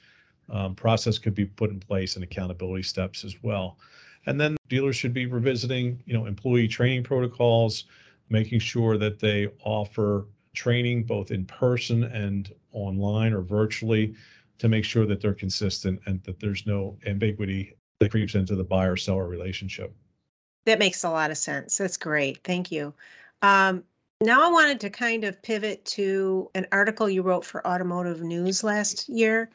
um, 0.50 0.76
process 0.76 1.18
could 1.18 1.36
be 1.36 1.46
put 1.46 1.72
in 1.72 1.80
place 1.80 2.16
and 2.16 2.24
accountability 2.24 2.84
steps 2.84 3.24
as 3.24 3.36
well. 3.44 3.78
And 4.26 4.40
then 4.40 4.56
dealers 4.70 4.96
should 4.96 5.14
be 5.14 5.26
revisiting, 5.26 6.02
you 6.06 6.14
know, 6.14 6.26
employee 6.26 6.68
training 6.68 7.04
protocols, 7.04 7.86
making 8.30 8.60
sure 8.60 8.98
that 8.98 9.20
they 9.20 9.50
offer 9.64 10.28
training 10.54 11.04
both 11.04 11.32
in 11.32 11.46
person 11.46 12.04
and 12.04 12.54
online 12.72 13.34
or 13.34 13.42
virtually 13.42 14.16
to 14.60 14.70
make 14.70 14.86
sure 14.86 15.06
that 15.06 15.20
they're 15.20 15.34
consistent 15.34 16.00
and 16.06 16.24
that 16.24 16.40
there's 16.40 16.66
no 16.66 16.98
ambiguity 17.06 17.76
that 18.00 18.12
creeps 18.12 18.36
into 18.36 18.56
the 18.56 18.64
buyer 18.64 18.96
seller 18.96 19.28
relationship. 19.28 19.94
That 20.66 20.80
makes 20.80 21.04
a 21.04 21.10
lot 21.10 21.32
of 21.32 21.38
sense. 21.38 21.78
That's 21.78 21.98
great. 21.98 22.40
Thank 22.44 22.72
you. 22.72 22.94
Um, 23.42 23.84
Now 24.24 24.48
I 24.48 24.52
wanted 24.54 24.80
to 24.80 24.90
kind 24.90 25.26
of 25.26 25.42
pivot 25.42 25.84
to 25.84 26.50
an 26.56 26.66
article 26.72 27.10
you 27.10 27.22
wrote 27.22 27.44
for 27.44 27.68
Automotive 27.68 28.22
News 28.22 28.64
last 28.64 29.10
year. 29.10 29.50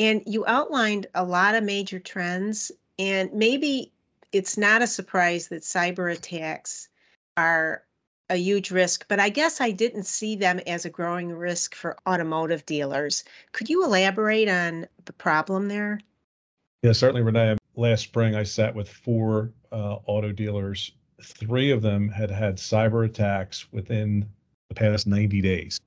And 0.00 0.22
you 0.24 0.46
outlined 0.46 1.08
a 1.14 1.22
lot 1.22 1.54
of 1.54 1.62
major 1.62 1.98
trends. 1.98 2.72
And 2.98 3.30
maybe 3.34 3.92
it's 4.32 4.56
not 4.56 4.80
a 4.80 4.86
surprise 4.86 5.48
that 5.48 5.60
cyber 5.60 6.10
attacks 6.10 6.88
are 7.36 7.84
a 8.30 8.36
huge 8.36 8.70
risk, 8.70 9.04
but 9.08 9.20
I 9.20 9.28
guess 9.28 9.60
I 9.60 9.70
didn't 9.70 10.06
see 10.06 10.36
them 10.36 10.58
as 10.66 10.86
a 10.86 10.90
growing 10.90 11.30
risk 11.30 11.74
for 11.74 11.98
automotive 12.08 12.64
dealers. 12.64 13.24
Could 13.52 13.68
you 13.68 13.84
elaborate 13.84 14.48
on 14.48 14.86
the 15.04 15.12
problem 15.12 15.68
there? 15.68 16.00
Yeah, 16.82 16.92
certainly, 16.92 17.20
Renee. 17.20 17.58
Last 17.76 18.04
spring, 18.04 18.34
I 18.34 18.44
sat 18.44 18.74
with 18.74 18.88
four 18.88 19.52
uh, 19.70 19.96
auto 20.06 20.32
dealers. 20.32 20.92
Three 21.22 21.70
of 21.70 21.82
them 21.82 22.08
had 22.08 22.30
had 22.30 22.56
cyber 22.56 23.06
attacks 23.06 23.72
within 23.72 24.28
the 24.68 24.74
past 24.74 25.06
90 25.06 25.40
days. 25.40 25.80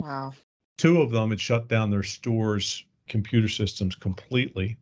Wow. 0.00 0.32
Two 0.78 1.00
of 1.00 1.10
them 1.10 1.30
had 1.30 1.40
shut 1.40 1.68
down 1.68 1.90
their 1.90 2.02
stores' 2.02 2.84
computer 3.08 3.48
systems 3.48 3.94
completely. 3.94 4.76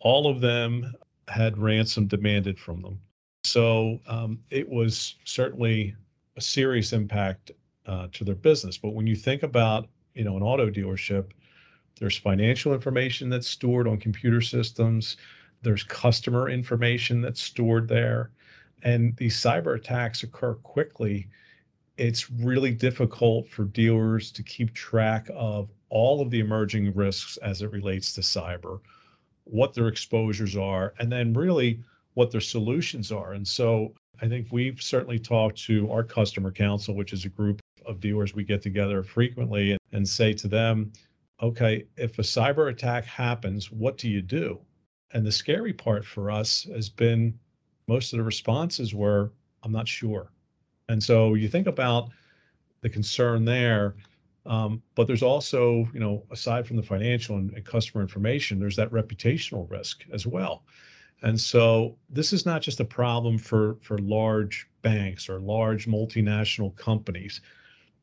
All 0.00 0.30
of 0.30 0.40
them 0.40 0.94
had 1.28 1.58
ransom 1.58 2.06
demanded 2.06 2.58
from 2.58 2.80
them. 2.80 3.00
So 3.44 4.00
um, 4.06 4.38
it 4.50 4.68
was 4.68 5.16
certainly 5.24 5.94
a 6.36 6.40
serious 6.40 6.92
impact 6.92 7.50
uh, 7.86 8.08
to 8.12 8.24
their 8.24 8.34
business. 8.34 8.78
But 8.78 8.94
when 8.94 9.06
you 9.06 9.16
think 9.16 9.42
about, 9.42 9.88
you 10.14 10.24
know, 10.24 10.36
an 10.36 10.42
auto 10.42 10.70
dealership, 10.70 11.32
there's 11.98 12.16
financial 12.16 12.72
information 12.72 13.28
that's 13.28 13.48
stored 13.48 13.88
on 13.88 13.98
computer 13.98 14.40
systems. 14.40 15.16
There's 15.62 15.82
customer 15.82 16.48
information 16.48 17.20
that's 17.20 17.40
stored 17.40 17.88
there. 17.88 18.30
And 18.82 19.16
these 19.16 19.36
cyber 19.36 19.76
attacks 19.76 20.22
occur 20.22 20.54
quickly. 20.54 21.28
It's 21.96 22.30
really 22.30 22.72
difficult 22.72 23.48
for 23.48 23.64
dealers 23.64 24.30
to 24.32 24.42
keep 24.42 24.72
track 24.72 25.28
of 25.34 25.70
all 25.90 26.20
of 26.20 26.30
the 26.30 26.40
emerging 26.40 26.94
risks 26.94 27.36
as 27.38 27.62
it 27.62 27.72
relates 27.72 28.12
to 28.14 28.20
cyber, 28.20 28.80
what 29.44 29.74
their 29.74 29.88
exposures 29.88 30.56
are, 30.56 30.94
and 30.98 31.10
then 31.10 31.32
really 31.32 31.80
what 32.14 32.30
their 32.30 32.40
solutions 32.40 33.10
are. 33.10 33.32
And 33.32 33.46
so 33.46 33.94
I 34.20 34.28
think 34.28 34.48
we've 34.50 34.80
certainly 34.82 35.18
talked 35.18 35.58
to 35.64 35.90
our 35.90 36.04
customer 36.04 36.50
council, 36.50 36.94
which 36.94 37.12
is 37.12 37.24
a 37.24 37.30
group 37.30 37.60
of 37.86 38.00
dealers 38.00 38.34
we 38.34 38.44
get 38.44 38.62
together 38.62 39.02
frequently 39.02 39.72
and, 39.72 39.80
and 39.92 40.08
say 40.08 40.32
to 40.34 40.48
them, 40.48 40.92
okay, 41.42 41.84
if 41.96 42.18
a 42.18 42.22
cyber 42.22 42.70
attack 42.70 43.04
happens, 43.04 43.70
what 43.70 43.96
do 43.96 44.08
you 44.08 44.20
do? 44.20 44.60
And 45.12 45.24
the 45.24 45.32
scary 45.32 45.72
part 45.72 46.04
for 46.04 46.30
us 46.30 46.64
has 46.72 46.88
been 46.88 47.38
most 47.88 48.12
of 48.12 48.18
the 48.18 48.22
responses 48.22 48.94
were, 48.94 49.32
I'm 49.64 49.72
not 49.72 49.88
sure. 49.88 50.30
And 50.88 51.02
so 51.02 51.34
you 51.34 51.48
think 51.48 51.66
about 51.66 52.10
the 52.82 52.88
concern 52.88 53.44
there, 53.44 53.96
um, 54.46 54.82
but 54.94 55.06
there's 55.06 55.22
also, 55.22 55.88
you 55.92 56.00
know, 56.00 56.24
aside 56.30 56.66
from 56.66 56.76
the 56.76 56.82
financial 56.82 57.36
and, 57.36 57.52
and 57.52 57.64
customer 57.64 58.02
information, 58.02 58.60
there's 58.60 58.76
that 58.76 58.90
reputational 58.90 59.68
risk 59.70 60.04
as 60.12 60.26
well. 60.26 60.62
And 61.22 61.38
so 61.38 61.96
this 62.08 62.32
is 62.32 62.46
not 62.46 62.62
just 62.62 62.80
a 62.80 62.84
problem 62.84 63.38
for 63.38 63.76
for 63.82 63.98
large 63.98 64.68
banks 64.82 65.28
or 65.28 65.40
large 65.40 65.88
multinational 65.88 66.74
companies. 66.76 67.40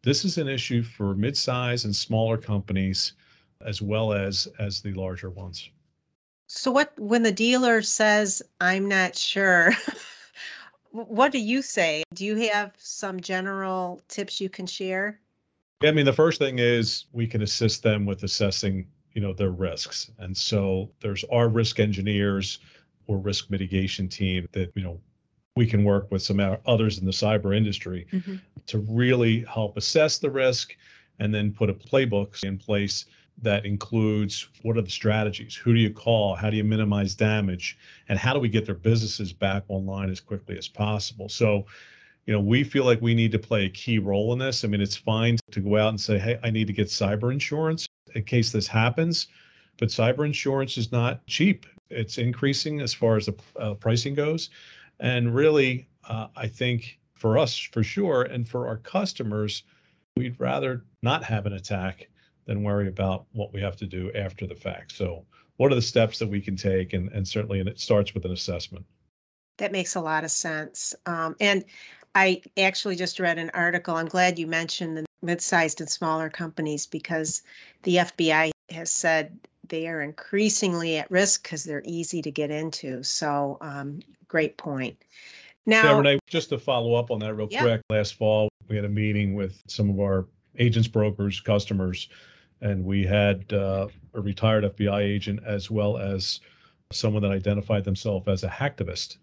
This 0.03 0.25
is 0.25 0.37
an 0.37 0.49
issue 0.49 0.83
for 0.83 1.15
mid-size 1.15 1.85
and 1.85 1.95
smaller 1.95 2.37
companies 2.37 3.13
as 3.61 3.81
well 3.81 4.11
as 4.11 4.47
as 4.59 4.81
the 4.81 4.93
larger 4.93 5.29
ones. 5.29 5.69
So 6.47 6.71
what 6.71 6.97
when 6.99 7.23
the 7.23 7.31
dealer 7.31 7.81
says 7.81 8.41
I'm 8.61 8.87
not 8.87 9.15
sure, 9.15 9.71
what 10.91 11.31
do 11.31 11.39
you 11.39 11.61
say? 11.61 12.03
Do 12.13 12.25
you 12.25 12.35
have 12.51 12.73
some 12.77 13.19
general 13.19 14.01
tips 14.07 14.39
you 14.39 14.49
can 14.49 14.67
share? 14.67 15.19
Yeah, 15.81 15.89
I 15.89 15.93
mean 15.93 16.05
the 16.05 16.13
first 16.13 16.39
thing 16.39 16.59
is 16.59 17.05
we 17.11 17.27
can 17.27 17.41
assist 17.41 17.83
them 17.83 18.05
with 18.05 18.23
assessing, 18.23 18.87
you 19.13 19.21
know, 19.21 19.33
their 19.33 19.51
risks. 19.51 20.11
And 20.19 20.35
so 20.35 20.91
there's 21.01 21.23
our 21.25 21.49
risk 21.49 21.79
engineers 21.79 22.59
or 23.07 23.17
risk 23.17 23.49
mitigation 23.49 24.07
team 24.07 24.47
that 24.51 24.71
you 24.75 24.83
know 24.83 24.99
we 25.55 25.65
can 25.65 25.83
work 25.83 26.11
with 26.11 26.21
some 26.21 26.39
others 26.65 26.99
in 26.99 27.05
the 27.05 27.11
cyber 27.11 27.55
industry 27.55 28.05
mm-hmm. 28.11 28.35
to 28.67 28.79
really 28.89 29.45
help 29.45 29.77
assess 29.77 30.17
the 30.17 30.29
risk 30.29 30.75
and 31.19 31.33
then 31.33 31.51
put 31.51 31.69
a 31.69 31.73
playbook 31.73 32.43
in 32.43 32.57
place 32.57 33.05
that 33.41 33.65
includes 33.65 34.47
what 34.61 34.77
are 34.77 34.81
the 34.81 34.89
strategies? 34.89 35.55
Who 35.55 35.73
do 35.73 35.79
you 35.79 35.91
call? 35.91 36.35
How 36.35 36.49
do 36.49 36.57
you 36.57 36.63
minimize 36.63 37.15
damage? 37.15 37.77
And 38.09 38.17
how 38.17 38.33
do 38.33 38.39
we 38.39 38.49
get 38.49 38.65
their 38.65 38.75
businesses 38.75 39.33
back 39.33 39.63
online 39.67 40.09
as 40.09 40.19
quickly 40.19 40.57
as 40.57 40.67
possible? 40.67 41.29
So 41.29 41.65
you 42.25 42.33
know 42.33 42.39
we 42.39 42.63
feel 42.63 42.85
like 42.85 43.01
we 43.01 43.13
need 43.13 43.31
to 43.33 43.39
play 43.39 43.65
a 43.65 43.69
key 43.69 43.99
role 43.99 44.33
in 44.33 44.39
this. 44.39 44.63
I 44.63 44.67
mean 44.67 44.81
it's 44.81 44.95
fine 44.95 45.37
to 45.51 45.59
go 45.59 45.77
out 45.77 45.89
and 45.89 46.01
say 46.01 46.17
hey 46.17 46.39
i 46.43 46.49
need 46.49 46.67
to 46.67 46.73
get 46.73 46.87
cyber 46.87 47.31
insurance 47.31 47.87
in 48.15 48.23
case 48.23 48.51
this 48.51 48.67
happens 48.67 49.27
but 49.77 49.89
cyber 49.89 50.25
insurance 50.25 50.77
is 50.77 50.91
not 50.91 51.25
cheap. 51.27 51.65
It's 51.89 52.17
increasing 52.17 52.81
as 52.81 52.93
far 52.93 53.17
as 53.17 53.25
the 53.25 53.35
uh, 53.59 53.73
pricing 53.75 54.13
goes. 54.13 54.49
And 54.99 55.35
really, 55.35 55.87
uh, 56.07 56.27
I 56.35 56.47
think 56.47 56.99
for 57.13 57.37
us, 57.37 57.57
for 57.57 57.83
sure, 57.83 58.23
and 58.23 58.47
for 58.47 58.67
our 58.67 58.77
customers, 58.77 59.63
we'd 60.15 60.39
rather 60.39 60.85
not 61.01 61.23
have 61.23 61.45
an 61.45 61.53
attack 61.53 62.09
than 62.45 62.63
worry 62.63 62.87
about 62.87 63.25
what 63.33 63.53
we 63.53 63.61
have 63.61 63.75
to 63.77 63.85
do 63.85 64.11
after 64.13 64.45
the 64.47 64.55
fact. 64.55 64.91
So, 64.91 65.25
what 65.57 65.71
are 65.71 65.75
the 65.75 65.81
steps 65.81 66.19
that 66.19 66.27
we 66.27 66.41
can 66.41 66.55
take? 66.55 66.93
And, 66.93 67.09
and 67.11 67.27
certainly, 67.27 67.59
and 67.59 67.69
it 67.69 67.79
starts 67.79 68.13
with 68.13 68.25
an 68.25 68.31
assessment. 68.31 68.85
That 69.57 69.71
makes 69.71 69.95
a 69.95 70.01
lot 70.01 70.23
of 70.23 70.31
sense. 70.31 70.93
Um, 71.05 71.35
and 71.39 71.63
I 72.13 72.41
actually 72.57 72.97
just 72.97 73.19
read 73.19 73.37
an 73.37 73.51
article. 73.53 73.95
I'm 73.95 74.07
glad 74.07 74.37
you 74.37 74.47
mentioned 74.47 74.97
the 74.97 75.05
mid 75.21 75.41
sized 75.41 75.79
and 75.79 75.89
smaller 75.89 76.29
companies 76.29 76.85
because 76.85 77.41
the 77.83 77.97
FBI 77.97 78.51
has 78.69 78.91
said 78.91 79.37
they 79.67 79.87
are 79.87 80.01
increasingly 80.01 80.97
at 80.97 81.09
risk 81.09 81.43
because 81.43 81.63
they're 81.63 81.83
easy 81.85 82.21
to 82.21 82.31
get 82.31 82.51
into. 82.51 83.01
So, 83.03 83.57
um, 83.61 83.99
great 84.27 84.57
point. 84.57 84.97
Now, 85.65 85.97
Renee, 85.97 86.19
just 86.27 86.49
to 86.49 86.59
follow 86.59 86.93
up 86.93 87.09
on 87.09 87.19
that 87.19 87.33
real 87.33 87.47
yeah. 87.49 87.61
quick, 87.61 87.81
last 87.89 88.13
fall 88.15 88.49
we 88.67 88.75
had 88.75 88.85
a 88.85 88.89
meeting 88.89 89.35
with 89.35 89.61
some 89.67 89.89
of 89.89 89.99
our 89.99 90.27
agents, 90.57 90.87
brokers, 90.87 91.39
customers, 91.39 92.09
and 92.61 92.83
we 92.83 93.05
had 93.05 93.51
uh, 93.53 93.87
a 94.13 94.21
retired 94.21 94.63
FBI 94.63 95.01
agent 95.01 95.39
as 95.45 95.69
well 95.69 95.97
as 95.97 96.39
someone 96.91 97.21
that 97.23 97.31
identified 97.31 97.83
themselves 97.83 98.27
as 98.27 98.43
a 98.43 98.49
hacktivist. 98.49 99.17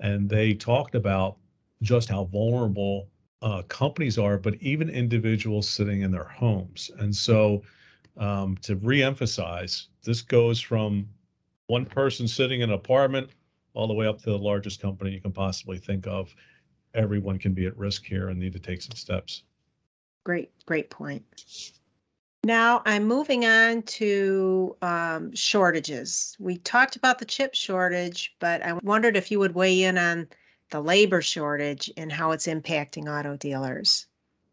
And 0.00 0.28
they 0.28 0.54
talked 0.54 0.94
about 0.94 1.36
just 1.82 2.08
how 2.08 2.24
vulnerable 2.24 3.08
uh, 3.42 3.62
companies 3.62 4.18
are, 4.18 4.38
but 4.38 4.54
even 4.56 4.88
individuals 4.88 5.68
sitting 5.68 6.02
in 6.02 6.10
their 6.10 6.24
homes. 6.24 6.90
And 6.98 7.14
so 7.14 7.62
um, 8.16 8.56
to 8.62 8.76
reemphasize, 8.76 9.86
this 10.04 10.22
goes 10.22 10.60
from 10.60 11.08
one 11.66 11.84
person 11.84 12.28
sitting 12.28 12.60
in 12.60 12.70
an 12.70 12.74
apartment 12.74 13.30
all 13.74 13.86
the 13.86 13.94
way 13.94 14.06
up 14.06 14.18
to 14.22 14.30
the 14.30 14.38
largest 14.38 14.80
company 14.80 15.10
you 15.10 15.20
can 15.20 15.32
possibly 15.32 15.78
think 15.78 16.06
of. 16.06 16.34
Everyone 16.94 17.38
can 17.38 17.52
be 17.52 17.66
at 17.66 17.76
risk 17.76 18.04
here 18.04 18.28
and 18.28 18.38
need 18.38 18.54
to 18.54 18.58
take 18.58 18.80
some 18.80 18.96
steps. 18.96 19.42
Great, 20.24 20.50
great 20.64 20.88
point. 20.88 21.24
Now 22.46 22.80
I'm 22.86 23.06
moving 23.06 23.44
on 23.44 23.82
to 23.82 24.76
um, 24.80 25.34
shortages. 25.34 26.36
We 26.38 26.58
talked 26.58 26.94
about 26.94 27.18
the 27.18 27.24
chip 27.24 27.56
shortage, 27.56 28.36
but 28.38 28.62
I 28.62 28.74
wondered 28.84 29.16
if 29.16 29.32
you 29.32 29.40
would 29.40 29.56
weigh 29.56 29.82
in 29.82 29.98
on 29.98 30.28
the 30.70 30.80
labor 30.80 31.20
shortage 31.20 31.90
and 31.96 32.12
how 32.12 32.30
it's 32.30 32.46
impacting 32.46 33.08
auto 33.08 33.36
dealers. 33.36 34.06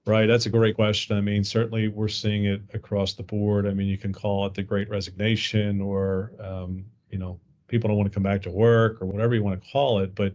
Right, 0.07 0.25
that's 0.25 0.47
a 0.47 0.49
great 0.49 0.73
question. 0.73 1.15
I 1.15 1.21
mean, 1.21 1.43
certainly 1.43 1.87
we're 1.87 2.07
seeing 2.07 2.45
it 2.45 2.63
across 2.73 3.13
the 3.13 3.21
board. 3.21 3.67
I 3.67 3.75
mean, 3.75 3.87
you 3.87 3.99
can 3.99 4.11
call 4.11 4.47
it 4.47 4.55
the 4.55 4.63
Great 4.63 4.89
Resignation, 4.89 5.79
or 5.79 6.31
um, 6.39 6.85
you 7.11 7.19
know, 7.19 7.39
people 7.67 7.89
don't 7.89 7.97
want 7.97 8.11
to 8.11 8.13
come 8.13 8.23
back 8.23 8.41
to 8.41 8.49
work, 8.49 9.03
or 9.03 9.05
whatever 9.05 9.35
you 9.35 9.43
want 9.43 9.61
to 9.61 9.69
call 9.71 9.99
it. 9.99 10.15
But 10.15 10.33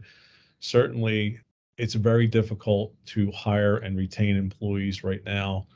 certainly, 0.61 1.41
it's 1.77 1.95
very 1.95 2.29
difficult 2.29 2.95
to 3.07 3.33
hire 3.33 3.79
and 3.79 3.97
retain 3.97 4.37
employees 4.37 5.03
right 5.03 5.25
now 5.25 5.67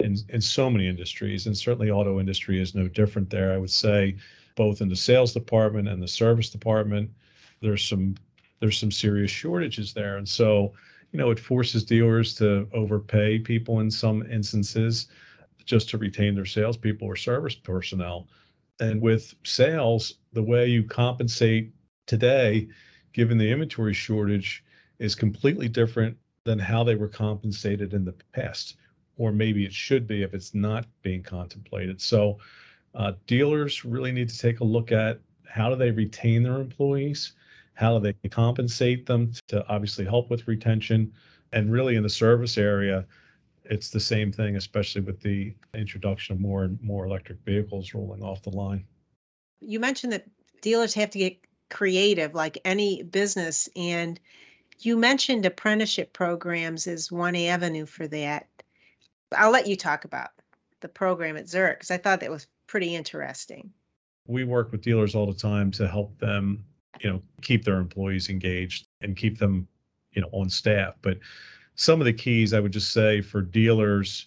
in 0.00 0.16
in 0.28 0.40
so 0.40 0.70
many 0.70 0.86
industries, 0.88 1.46
and 1.46 1.56
certainly 1.56 1.90
auto 1.90 2.20
industry 2.20 2.60
is 2.60 2.74
no 2.74 2.88
different 2.88 3.30
there. 3.30 3.52
I 3.52 3.58
would 3.58 3.70
say, 3.70 4.16
both 4.56 4.80
in 4.80 4.88
the 4.88 4.96
sales 4.96 5.32
department 5.32 5.88
and 5.88 6.02
the 6.02 6.08
service 6.08 6.50
department, 6.50 7.10
there's 7.60 7.84
some 7.84 8.14
there's 8.60 8.78
some 8.78 8.90
serious 8.90 9.30
shortages 9.30 9.92
there, 9.92 10.16
and 10.16 10.28
so 10.28 10.72
you 11.12 11.18
know, 11.18 11.30
it 11.30 11.40
forces 11.40 11.84
dealers 11.84 12.34
to 12.34 12.68
overpay 12.72 13.38
people 13.38 13.80
in 13.80 13.90
some 13.90 14.22
instances 14.30 15.08
just 15.64 15.88
to 15.90 15.98
retain 15.98 16.34
their 16.34 16.44
salespeople 16.44 17.06
or 17.06 17.16
service 17.16 17.54
personnel. 17.54 18.28
And 18.80 19.00
with 19.00 19.34
sales, 19.44 20.14
the 20.32 20.42
way 20.42 20.66
you 20.68 20.84
compensate 20.84 21.72
today, 22.06 22.68
given 23.12 23.38
the 23.38 23.50
inventory 23.50 23.94
shortage, 23.94 24.64
is 24.98 25.14
completely 25.14 25.68
different 25.68 26.16
than 26.44 26.58
how 26.58 26.84
they 26.84 26.94
were 26.94 27.08
compensated 27.08 27.94
in 27.94 28.04
the 28.04 28.14
past, 28.32 28.76
or 29.18 29.32
maybe 29.32 29.66
it 29.66 29.72
should 29.72 30.06
be 30.06 30.22
if 30.22 30.32
it's 30.32 30.54
not 30.54 30.86
being 31.02 31.22
contemplated. 31.22 32.00
So, 32.00 32.38
uh, 32.94 33.12
dealers 33.26 33.84
really 33.84 34.12
need 34.12 34.30
to 34.30 34.38
take 34.38 34.60
a 34.60 34.64
look 34.64 34.92
at 34.92 35.20
how 35.46 35.68
do 35.68 35.76
they 35.76 35.90
retain 35.90 36.42
their 36.42 36.60
employees 36.60 37.34
how 37.78 37.96
do 37.96 38.12
they 38.22 38.28
compensate 38.28 39.06
them 39.06 39.30
to 39.46 39.64
obviously 39.68 40.04
help 40.04 40.30
with 40.30 40.48
retention? 40.48 41.12
And 41.52 41.70
really 41.70 41.94
in 41.94 42.02
the 42.02 42.08
service 42.08 42.58
area, 42.58 43.06
it's 43.66 43.90
the 43.90 44.00
same 44.00 44.32
thing, 44.32 44.56
especially 44.56 45.02
with 45.02 45.20
the 45.20 45.54
introduction 45.74 46.34
of 46.34 46.40
more 46.40 46.64
and 46.64 46.82
more 46.82 47.06
electric 47.06 47.38
vehicles 47.44 47.94
rolling 47.94 48.20
off 48.20 48.42
the 48.42 48.50
line. 48.50 48.84
You 49.60 49.78
mentioned 49.78 50.12
that 50.12 50.26
dealers 50.60 50.92
have 50.94 51.10
to 51.10 51.20
get 51.20 51.36
creative 51.70 52.34
like 52.34 52.58
any 52.64 53.04
business 53.04 53.68
and 53.76 54.18
you 54.80 54.96
mentioned 54.96 55.46
apprenticeship 55.46 56.12
programs 56.12 56.88
as 56.88 57.12
one 57.12 57.36
avenue 57.36 57.86
for 57.86 58.08
that. 58.08 58.48
I'll 59.36 59.50
let 59.50 59.66
you 59.66 59.76
talk 59.76 60.04
about 60.04 60.30
the 60.80 60.88
program 60.88 61.36
at 61.36 61.48
Zurich 61.48 61.78
because 61.78 61.90
I 61.90 61.98
thought 61.98 62.20
that 62.20 62.30
was 62.30 62.46
pretty 62.66 62.94
interesting. 62.94 63.70
We 64.26 64.44
work 64.44 64.72
with 64.72 64.82
dealers 64.82 65.14
all 65.14 65.26
the 65.26 65.38
time 65.38 65.70
to 65.72 65.88
help 65.88 66.18
them, 66.18 66.64
you 67.00 67.10
know, 67.10 67.22
keep 67.42 67.64
their 67.64 67.78
employees 67.78 68.28
engaged 68.28 68.88
and 69.00 69.16
keep 69.16 69.38
them, 69.38 69.66
you 70.12 70.22
know, 70.22 70.28
on 70.32 70.48
staff. 70.50 70.94
But 71.02 71.18
some 71.74 72.00
of 72.00 72.04
the 72.04 72.12
keys 72.12 72.52
I 72.52 72.60
would 72.60 72.72
just 72.72 72.92
say 72.92 73.20
for 73.20 73.40
dealers, 73.40 74.26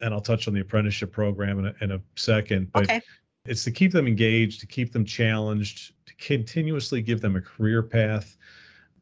and 0.00 0.12
I'll 0.12 0.20
touch 0.20 0.48
on 0.48 0.54
the 0.54 0.60
apprenticeship 0.60 1.12
program 1.12 1.58
in 1.58 1.66
a, 1.66 1.74
in 1.80 1.92
a 1.92 2.00
second, 2.16 2.72
but 2.72 2.84
Okay. 2.84 3.00
it's 3.46 3.64
to 3.64 3.70
keep 3.70 3.92
them 3.92 4.06
engaged, 4.06 4.60
to 4.60 4.66
keep 4.66 4.92
them 4.92 5.04
challenged, 5.04 5.92
to 6.06 6.14
continuously 6.16 7.00
give 7.02 7.20
them 7.20 7.36
a 7.36 7.40
career 7.40 7.82
path. 7.82 8.36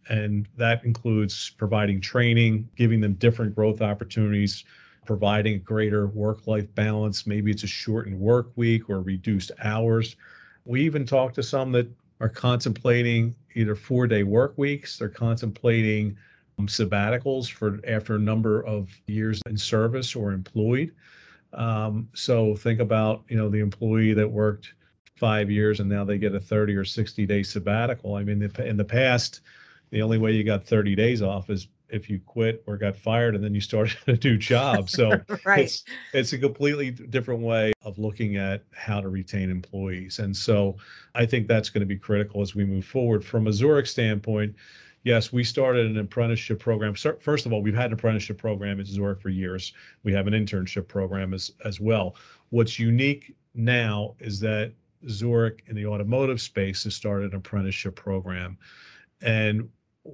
And 0.09 0.49
that 0.57 0.85
includes 0.85 1.51
providing 1.51 2.01
training, 2.01 2.69
giving 2.77 3.01
them 3.01 3.15
different 3.15 3.55
growth 3.55 3.83
opportunities, 3.83 4.65
providing 5.07 5.61
greater 5.61 6.09
work 6.09 6.47
life 6.47 6.73
balance. 6.75 7.27
Maybe 7.27 7.51
it's 7.51 7.63
a 7.63 7.69
shortened 7.69 8.19
work 8.19 8.51
week 8.57 8.91
or 8.91 9.01
reduced 9.01 9.53
hours. 9.63 10.17
We 10.65 10.83
even 10.83 11.07
talk 11.07 11.33
to 11.35 11.43
some 11.43 11.73
that 11.73 11.89
are 12.21 12.29
contemplating 12.29 13.35
either 13.55 13.75
four 13.75 14.07
day 14.07 14.23
work 14.23 14.57
weeks, 14.57 14.99
they're 14.99 15.09
contemplating 15.09 16.17
um, 16.59 16.67
sabbaticals 16.67 17.51
for 17.51 17.79
after 17.87 18.17
a 18.17 18.19
number 18.19 18.63
of 18.65 18.91
years 19.07 19.41
in 19.47 19.57
service 19.57 20.17
or 20.17 20.33
employed. 20.33 20.95
Um, 21.53 22.09
so 22.15 22.55
think 22.55 22.81
about 22.81 23.25
you 23.29 23.37
know 23.37 23.49
the 23.49 23.61
employee 23.61 24.15
that 24.15 24.31
worked 24.31 24.75
five 25.17 25.51
years 25.51 25.81
and 25.81 25.89
now 25.89 26.05
they 26.05 26.19
get 26.19 26.35
a 26.35 26.41
30 26.41 26.75
or 26.75 26.85
60 26.85 27.27
day 27.27 27.43
sabbatical. 27.43 28.15
I 28.15 28.25
mean, 28.25 28.43
in 28.43 28.77
the 28.77 28.85
past, 28.85 29.41
the 29.91 30.03
only 30.03 30.19
way 30.19 30.33
you 30.33 30.45
got 30.45 30.67
30 30.67 30.95
days 30.95 31.23
off 31.23 31.49
is 31.49 31.69
if 31.89 32.11
you 32.11 32.21
quit 32.25 32.63
or 32.67 32.77
got 32.77 32.97
fired 32.97 33.35
and 33.35 33.45
then 33.45 33.55
you 33.55 33.61
started 33.61 33.97
a 34.07 34.19
new 34.27 34.37
job. 34.37 34.91
So 34.91 35.21
right. 35.45 35.65
it's 35.65 35.85
it's 36.13 36.33
a 36.33 36.39
completely 36.39 36.91
different 36.91 37.41
way 37.41 37.73
of 37.83 37.99
looking 37.99 38.37
at 38.37 38.65
how 38.73 39.01
to 39.01 39.09
retain 39.09 39.51
employees. 39.51 40.19
And 40.19 40.37
so 40.37 40.77
I 41.15 41.27
think 41.27 41.49
that's 41.49 41.71
going 41.71 41.81
to 41.81 41.87
be 41.87 41.97
critical 41.97 42.43
as 42.43 42.55
we 42.55 42.65
move 42.65 42.85
forward. 42.85 43.25
From 43.25 43.47
a 43.47 43.53
Zurich 43.53 43.87
standpoint, 43.87 44.55
yes, 45.05 45.33
we 45.33 45.45
started 45.45 45.87
an 45.87 45.99
apprenticeship 45.99 46.59
program. 46.59 46.95
First 46.95 47.47
of 47.47 47.53
all, 47.53 47.63
we've 47.63 47.75
had 47.75 47.87
an 47.87 47.93
apprenticeship 47.95 48.39
program 48.39 48.81
at 48.81 48.87
Zurich 48.87 49.21
for 49.21 49.29
years. 49.29 49.73
We 50.03 50.13
have 50.13 50.27
an 50.27 50.35
internship 50.35 50.89
program 50.89 51.33
as 51.35 51.53
as 51.65 51.81
well. 51.81 52.17
What's 52.51 52.79
unique 52.79 53.35
now 53.55 54.15
is 54.19 54.41
that 54.41 54.73
Zurich 55.09 55.63
in 55.69 55.77
the 55.77 55.87
automotive 55.87 56.41
space 56.41 56.85
has 56.85 56.95
started 56.95 57.33
an 57.33 57.39
apprenticeship 57.39 57.95
program. 57.95 58.59
And 59.21 59.69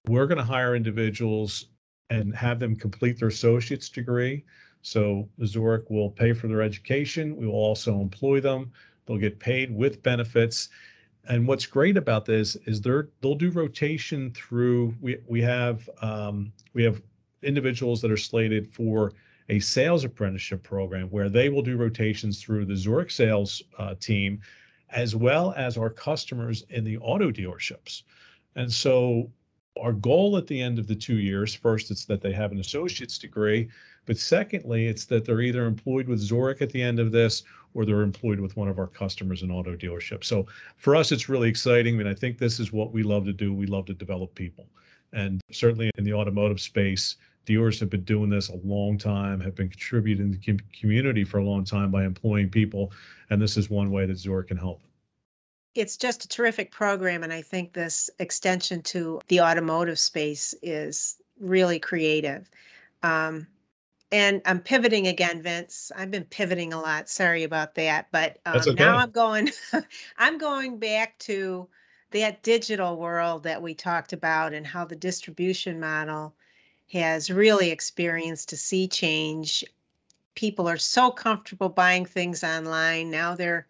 we're 0.09 0.27
going 0.27 0.39
to 0.39 0.45
hire 0.45 0.75
individuals 0.75 1.67
and 2.11 2.35
have 2.35 2.59
them 2.59 2.77
complete 2.77 3.19
their 3.19 3.29
associate's 3.29 3.89
degree. 3.89 4.45
So 4.83 5.29
Zurich 5.45 5.89
will 5.91 6.11
pay 6.11 6.33
for 6.33 6.49
their 6.49 6.63
education. 6.63 7.37
We 7.37 7.47
will 7.47 7.55
also 7.55 8.01
employ 8.01 8.41
them. 8.41 8.73
They'll 9.07 9.19
get 9.19 9.39
paid 9.39 9.75
with 9.75 10.03
benefits. 10.03 10.69
And 11.29 11.47
what's 11.47 11.67
great 11.67 11.97
about 11.97 12.25
this 12.25 12.57
is 12.67 12.81
they're 12.81 13.09
they'll 13.21 13.37
do 13.37 13.51
rotation 13.51 14.33
through. 14.33 14.95
We 15.01 15.19
we 15.27 15.41
have 15.43 15.89
um, 16.01 16.53
we 16.75 16.83
have 16.83 17.01
individuals 17.43 18.01
that 18.03 18.11
are 18.11 18.17
slated 18.17 18.69
for 18.73 19.13
a 19.49 19.61
sales 19.61 20.05
apprenticeship 20.05 20.63
program 20.63 21.09
where 21.09 21.29
they 21.29 21.49
will 21.49 21.63
do 21.63 21.77
rotations 21.77 22.43
through 22.43 22.65
the 22.65 22.77
Zurich 22.77 23.11
sales 23.11 23.63
uh, 23.79 23.95
team, 24.01 24.41
as 24.91 25.15
well 25.15 25.55
as 25.57 25.77
our 25.77 25.91
customers 25.91 26.65
in 26.71 26.85
the 26.85 26.99
auto 26.99 27.31
dealerships. 27.31 28.03
And 28.57 28.73
so 28.73 29.31
our 29.81 29.93
goal 29.93 30.37
at 30.37 30.47
the 30.47 30.61
end 30.61 30.79
of 30.79 30.87
the 30.87 30.95
two 30.95 31.19
years, 31.19 31.55
first, 31.55 31.91
it's 31.91 32.05
that 32.07 32.21
they 32.21 32.33
have 32.33 32.53
an 32.53 32.61
associate's 32.61 33.19
degree, 33.19 33.69
but 34.05 34.19
secondly, 34.19 34.87
it's 34.87 35.05
that 35.07 35.25
they're 35.25 35.41
either 35.41 35.67
employed 35.67 36.09
with 36.09 36.19
Zurich 36.19 36.61
at 36.61 36.71
the 36.71 36.83
end 36.83 36.99
of 36.99 37.13
this 37.13 37.43
or 37.75 37.85
they're 37.85 38.03
employed 38.03 38.41
with 38.41 38.57
one 38.57 38.69
of 38.69 38.79
our 38.79 38.87
customers 38.87 39.43
in 39.43 39.51
auto 39.51 39.75
dealerships. 39.77 40.25
So 40.25 40.47
for 40.77 40.95
us, 40.95 41.11
it's 41.11 41.29
really 41.29 41.49
exciting. 41.49 41.95
I 41.95 41.99
mean, 41.99 42.07
I 42.07 42.15
think 42.15 42.39
this 42.39 42.61
is 42.61 42.73
what 42.73 42.93
we 42.93 43.03
love 43.03 43.25
to 43.25 43.33
do. 43.33 43.55
We 43.55 43.67
love 43.67 43.87
to 43.87 43.95
develop 43.95 44.35
people. 44.35 44.67
And 45.13 45.41
certainly 45.51 45.91
in 45.97 46.05
the 46.05 46.13
automotive 46.13 46.61
space, 46.61 47.17
dealers 47.47 47.81
have 47.81 47.91
been 47.91 48.05
doing 48.05 48.29
this 48.29 48.51
a 48.51 48.57
long 48.65 48.99
time, 48.99 49.41
have 49.41 49.55
been 49.55 49.69
contributing 49.69 50.33
to 50.33 50.39
the 50.39 50.61
community 50.79 51.25
for 51.25 51.39
a 51.39 51.45
long 51.45 51.65
time 51.65 51.91
by 51.91 52.05
employing 52.05 52.51
people. 52.51 52.93
And 53.31 53.41
this 53.41 53.57
is 53.57 53.71
one 53.71 53.91
way 53.91 54.07
that 54.07 54.19
Zurich 54.19 54.49
can 54.49 54.59
help 54.59 54.83
it's 55.75 55.97
just 55.97 56.25
a 56.25 56.29
terrific 56.29 56.71
program 56.71 57.23
and 57.23 57.33
i 57.33 57.43
think 57.43 57.73
this 57.73 58.11
extension 58.19 58.83
to 58.83 59.21
the 59.29 59.41
automotive 59.41 59.99
space 59.99 60.55
is 60.63 61.17
really 61.41 61.79
creative. 61.79 62.49
Um, 63.03 63.47
and 64.11 64.43
i'm 64.45 64.61
pivoting 64.61 65.07
again 65.07 65.43
vince. 65.43 65.91
I've 65.97 66.11
been 66.11 66.25
pivoting 66.25 66.73
a 66.73 66.81
lot. 66.81 67.09
Sorry 67.09 67.43
about 67.45 67.75
that 67.77 68.09
but 68.13 68.39
um, 68.47 68.57
okay. 68.57 68.75
now 68.75 68.97
i'm 68.97 69.11
going 69.11 69.51
i'm 70.19 70.39
going 70.39 70.79
back 70.79 71.19
to 71.21 71.69
that 72.13 72.43
digital 72.43 72.97
world 72.97 73.43
that 73.43 73.61
we 73.61 73.75
talked 73.75 74.13
about 74.13 74.53
and 74.53 74.67
how 74.67 74.85
the 74.85 74.97
distribution 74.97 75.81
model 75.81 76.35
has 76.93 77.31
really 77.31 77.71
experienced 77.71 78.53
a 78.53 78.57
sea 78.57 78.87
change. 78.87 79.65
People 80.35 80.69
are 80.69 80.77
so 80.77 81.11
comfortable 81.11 81.71
buying 81.71 82.05
things 82.05 82.45
online. 82.45 83.11
Now 83.11 83.35
they're 83.35 83.67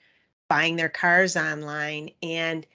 buying 0.53 0.77
their 0.77 0.91
cars 0.91 1.35
online. 1.35 2.11
And 2.23 2.67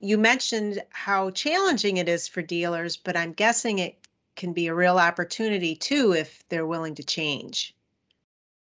you 0.00 0.16
mentioned 0.16 0.82
how 0.88 1.28
challenging 1.32 1.98
it 1.98 2.08
is 2.08 2.26
for 2.26 2.40
dealers, 2.40 2.96
but 2.96 3.14
I'm 3.14 3.34
guessing 3.34 3.78
it 3.78 4.06
can 4.36 4.54
be 4.54 4.68
a 4.68 4.74
real 4.74 4.96
opportunity 4.96 5.76
too 5.76 6.14
if 6.14 6.42
they're 6.48 6.66
willing 6.66 6.94
to 6.94 7.04
change. 7.04 7.76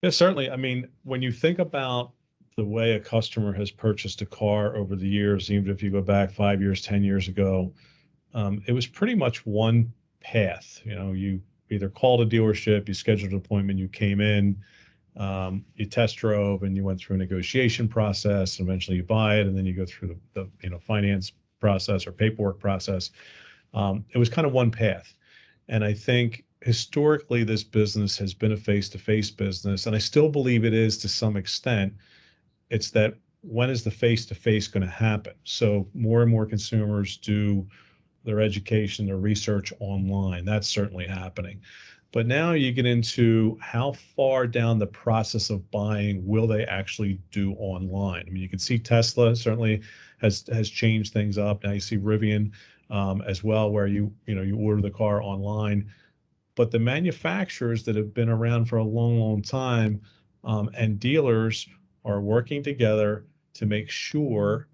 Yeah, 0.01 0.09
certainly. 0.09 0.49
I 0.49 0.57
mean, 0.57 0.89
when 1.03 1.21
you 1.21 1.31
think 1.31 1.59
about 1.59 2.11
the 2.57 2.65
way 2.65 2.95
a 2.95 2.99
customer 2.99 3.53
has 3.53 3.71
purchased 3.71 4.21
a 4.21 4.25
car 4.25 4.75
over 4.75 4.97
the 4.97 5.07
years, 5.07 5.49
even 5.49 5.71
if 5.71 5.81
you 5.81 5.89
go 5.89 6.01
back 6.01 6.29
five 6.29 6.61
years, 6.61 6.81
10 6.81 7.01
years 7.01 7.29
ago, 7.29 7.71
um, 8.33 8.61
it 8.67 8.73
was 8.73 8.85
pretty 8.85 9.15
much 9.15 9.45
one 9.45 9.89
path. 10.19 10.81
You 10.83 10.95
know, 10.95 11.13
you 11.13 11.39
either 11.69 11.87
called 11.87 12.19
a 12.19 12.25
dealership, 12.25 12.89
you 12.89 12.93
scheduled 12.93 13.31
an 13.31 13.37
appointment, 13.37 13.79
you 13.79 13.87
came 13.87 14.19
in, 14.19 14.57
um, 15.19 15.65
you 15.75 15.85
test 15.85 16.17
drove 16.17 16.63
and 16.63 16.75
you 16.75 16.83
went 16.83 16.99
through 16.99 17.17
a 17.17 17.19
negotiation 17.19 17.87
process 17.87 18.57
and 18.57 18.67
eventually 18.67 18.97
you 18.97 19.03
buy 19.03 19.35
it 19.35 19.45
and 19.45 19.55
then 19.55 19.65
you 19.65 19.73
go 19.73 19.85
through 19.85 20.07
the, 20.07 20.17
the 20.33 20.49
you 20.63 20.69
know 20.69 20.79
finance 20.79 21.33
process 21.59 22.07
or 22.07 22.13
paperwork 22.13 22.57
process. 22.57 23.11
Um, 23.73 24.05
it 24.13 24.17
was 24.17 24.29
kind 24.29 24.47
of 24.47 24.53
one 24.53 24.71
path. 24.71 25.13
And 25.67 25.83
i 25.83 25.93
think 25.93 26.45
historically 26.61 27.43
this 27.43 27.63
business 27.63 28.17
has 28.17 28.33
been 28.33 28.53
a 28.53 28.57
face-to-face 28.57 29.31
business 29.31 29.85
and 29.85 29.95
i 29.95 29.99
still 29.99 30.27
believe 30.27 30.65
it 30.65 30.73
is 30.73 30.97
to 30.99 31.07
some 31.07 31.37
extent. 31.37 31.93
It's 32.69 32.89
that 32.91 33.15
when 33.41 33.69
is 33.69 33.83
the 33.83 33.91
face-to-face 33.91 34.67
going 34.67 34.85
to 34.85 34.91
happen? 34.91 35.33
So 35.43 35.87
more 35.93 36.21
and 36.21 36.31
more 36.31 36.45
consumers 36.45 37.17
do 37.17 37.67
their 38.23 38.41
education 38.41 39.05
their 39.05 39.17
research 39.17 39.73
online. 39.79 40.45
That's 40.45 40.67
certainly 40.67 41.07
happening 41.07 41.61
but 42.11 42.25
now 42.25 42.53
you 42.53 42.71
get 42.71 42.85
into 42.85 43.57
how 43.61 43.91
far 43.91 44.47
down 44.47 44.79
the 44.79 44.87
process 44.87 45.49
of 45.49 45.69
buying 45.69 46.25
will 46.25 46.47
they 46.47 46.65
actually 46.65 47.19
do 47.31 47.53
online? 47.53 48.25
I 48.27 48.31
mean, 48.31 48.41
you 48.41 48.49
can 48.49 48.59
see 48.59 48.79
Tesla 48.79 49.35
certainly 49.35 49.81
has 50.19 50.43
has 50.51 50.69
changed 50.69 51.13
things 51.13 51.37
up. 51.37 51.63
Now 51.63 51.71
you 51.71 51.79
see 51.79 51.97
Rivian 51.97 52.51
um, 52.89 53.21
as 53.21 53.43
well, 53.43 53.69
where 53.71 53.87
you 53.87 54.11
you 54.25 54.33
know 54.33 54.41
you 54.41 54.57
order 54.57 54.81
the 54.81 54.89
car 54.89 55.21
online. 55.21 55.91
But 56.55 56.71
the 56.71 56.79
manufacturers 56.79 57.83
that 57.83 57.95
have 57.95 58.13
been 58.13 58.27
around 58.27 58.65
for 58.65 58.77
a 58.77 58.83
long, 58.83 59.19
long 59.19 59.41
time 59.41 60.01
um, 60.43 60.69
and 60.75 60.99
dealers 60.99 61.69
are 62.03 62.21
working 62.21 62.63
together 62.63 63.25
to 63.53 63.65
make 63.65 63.89
sure 63.89 64.67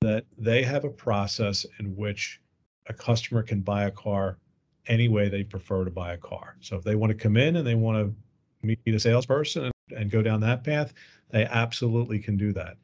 that 0.00 0.24
they 0.36 0.62
have 0.62 0.84
a 0.84 0.90
process 0.90 1.64
in 1.78 1.94
which 1.96 2.40
a 2.88 2.92
customer 2.92 3.42
can 3.42 3.60
buy 3.60 3.84
a 3.84 3.90
car 3.90 4.38
any 4.86 5.08
way 5.08 5.28
they 5.28 5.44
prefer 5.44 5.84
to 5.84 5.90
buy 5.90 6.12
a 6.12 6.18
car. 6.18 6.56
So 6.60 6.76
if 6.76 6.84
they 6.84 6.94
want 6.94 7.10
to 7.10 7.18
come 7.18 7.36
in 7.36 7.56
and 7.56 7.66
they 7.66 7.74
want 7.74 7.98
to 7.98 8.66
meet 8.66 8.80
a 8.86 9.00
salesperson 9.00 9.64
and, 9.64 9.98
and 9.98 10.10
go 10.10 10.22
down 10.22 10.40
that 10.40 10.64
path, 10.64 10.92
they 11.30 11.44
absolutely 11.44 12.18
can 12.18 12.36
do 12.36 12.52
that. 12.52 12.76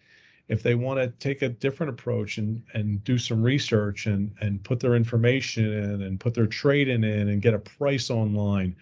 If 0.49 0.63
they 0.63 0.77
want 0.77 1.01
to 1.01 1.09
take 1.19 1.43
a 1.43 1.49
different 1.49 1.91
approach 1.91 2.39
and, 2.39 2.63
and 2.75 3.03
do 3.03 3.19
some 3.19 3.43
research 3.43 4.07
and, 4.07 4.33
and 4.41 4.63
put 4.63 4.79
their 4.79 4.95
information 4.95 5.73
in 5.73 6.03
and 6.03 6.21
put 6.21 6.35
their 6.35 6.47
trade 6.47 6.89
in 6.89 7.03
in 7.03 7.29
and 7.29 7.43
get 7.43 7.55
a 7.55 7.59
price 7.59 8.11
online 8.11 8.77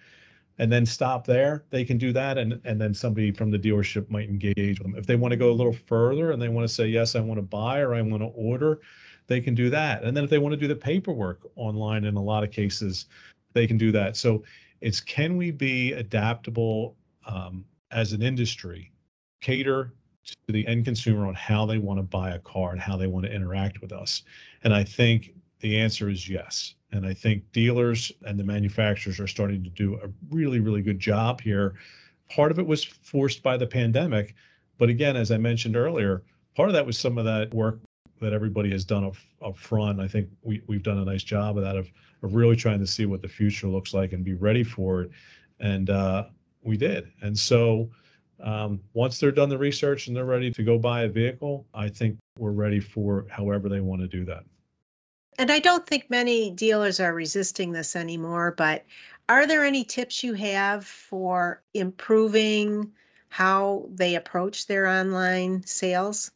and 0.58 0.70
then 0.70 0.86
stop 0.86 1.26
there, 1.26 1.64
they 1.70 1.84
can 1.84 1.98
do 1.98 2.12
that. 2.12 2.38
And, 2.38 2.60
and 2.64 2.80
then 2.80 2.94
somebody 2.94 3.32
from 3.32 3.50
the 3.50 3.58
dealership 3.58 4.08
might 4.08 4.28
engage 4.28 4.78
with 4.78 4.82
them. 4.82 4.94
If 4.96 5.06
they 5.06 5.16
want 5.16 5.32
to 5.32 5.36
go 5.36 5.50
a 5.50 5.52
little 5.52 5.72
further 5.72 6.30
and 6.30 6.40
they 6.40 6.48
want 6.48 6.66
to 6.66 6.72
say, 6.72 6.86
yes, 6.86 7.16
I 7.16 7.20
want 7.20 7.38
to 7.38 7.42
buy 7.42 7.80
or 7.80 7.94
I 7.94 8.02
want 8.02 8.22
to 8.22 8.28
order, 8.28 8.80
they 9.26 9.40
can 9.40 9.54
do 9.54 9.70
that. 9.70 10.04
And 10.04 10.16
then 10.16 10.22
if 10.22 10.30
they 10.30 10.38
want 10.38 10.52
to 10.52 10.56
do 10.60 10.68
the 10.68 10.76
paperwork 10.76 11.40
online, 11.56 12.04
in 12.04 12.16
a 12.16 12.22
lot 12.22 12.44
of 12.44 12.50
cases, 12.50 13.06
they 13.52 13.66
can 13.66 13.78
do 13.78 13.90
that. 13.92 14.16
So 14.16 14.44
it's 14.80 15.00
can 15.00 15.36
we 15.36 15.50
be 15.50 15.92
adaptable 15.92 16.96
um, 17.26 17.64
as 17.90 18.12
an 18.12 18.22
industry, 18.22 18.92
cater 19.40 19.94
to 20.24 20.52
the 20.52 20.66
end 20.66 20.84
consumer 20.84 21.26
on 21.26 21.34
how 21.34 21.66
they 21.66 21.78
want 21.78 21.98
to 21.98 22.02
buy 22.02 22.30
a 22.30 22.38
car 22.38 22.72
and 22.72 22.80
how 22.80 22.96
they 22.96 23.06
want 23.06 23.26
to 23.26 23.32
interact 23.32 23.80
with 23.80 23.92
us? 23.92 24.22
And 24.62 24.74
I 24.74 24.84
think 24.84 25.34
the 25.64 25.81
answer 25.81 26.11
is 26.11 26.29
yes. 26.29 26.74
And 26.92 27.07
I 27.07 27.14
think 27.14 27.50
dealers 27.53 28.12
and 28.27 28.38
the 28.38 28.44
manufacturers 28.44 29.18
are 29.18 29.27
starting 29.27 29.64
to 29.64 29.70
do 29.70 29.98
a 30.05 30.11
really, 30.31 30.61
really 30.61 30.83
good 30.83 31.00
job 31.00 31.40
here. 31.40 31.77
Part 32.29 32.53
of 32.53 32.59
it 32.59 32.66
was 32.66 32.85
forced 32.85 33.42
by 33.42 33.57
the 33.57 33.66
pandemic. 33.66 34.35
But 34.77 34.90
again, 34.90 35.16
as 35.16 35.31
I 35.31 35.38
mentioned 35.38 35.74
earlier, 35.74 36.22
part 36.55 36.68
of 36.68 36.74
that 36.74 36.85
was 36.85 36.98
some 36.98 37.16
of 37.16 37.24
that 37.24 37.55
work 37.55 37.81
that 38.20 38.35
everybody 38.35 38.70
has 38.72 38.85
done 38.85 39.05
up, 39.05 39.16
up 39.42 39.57
front. 39.57 40.00
I 40.00 40.07
think 40.07 40.29
we, 40.42 40.61
we've 40.66 40.83
done 40.83 40.98
a 40.98 41.05
nice 41.07 41.22
job 41.22 41.57
of 41.57 41.64
that, 41.64 41.77
of, 41.77 41.90
of 42.22 42.35
really 42.35 42.57
trying 42.57 42.81
to 42.81 42.87
see 42.87 43.07
what 43.07 43.22
the 43.22 43.29
future 43.29 43.66
looks 43.66 43.94
like 43.94 44.12
and 44.12 44.22
be 44.22 44.35
ready 44.35 44.64
for 44.64 45.00
it. 45.00 45.11
And 45.61 45.88
uh, 45.88 46.27
we 46.62 46.77
did. 46.77 47.11
And 47.22 47.38
so 47.38 47.88
um, 48.38 48.81
once 48.92 49.18
they're 49.18 49.33
done 49.33 49.48
the 49.48 49.57
research 49.57 50.09
and 50.09 50.14
they're 50.14 50.27
ready 50.27 50.50
to 50.50 50.62
go 50.62 50.79
buy 50.79 51.05
a 51.05 51.09
vehicle, 51.09 51.66
I 51.72 51.88
think 51.88 52.18
we're 52.38 52.50
ready 52.50 52.81
for 52.81 53.24
however 53.31 53.70
they 53.70 53.81
want 53.81 54.03
to 54.03 54.09
do 54.09 54.27
that. 54.27 54.44
And 55.38 55.50
I 55.50 55.58
don't 55.58 55.86
think 55.86 56.10
many 56.10 56.50
dealers 56.50 57.00
are 57.00 57.12
resisting 57.12 57.72
this 57.72 57.96
anymore, 57.96 58.52
but 58.56 58.84
are 59.28 59.46
there 59.46 59.64
any 59.64 59.84
tips 59.84 60.22
you 60.22 60.34
have 60.34 60.86
for 60.86 61.62
improving 61.72 62.92
how 63.30 63.88
they 63.92 64.14
approach 64.14 64.66
their 64.66 64.86
online 64.86 65.64
sales? 65.64 66.30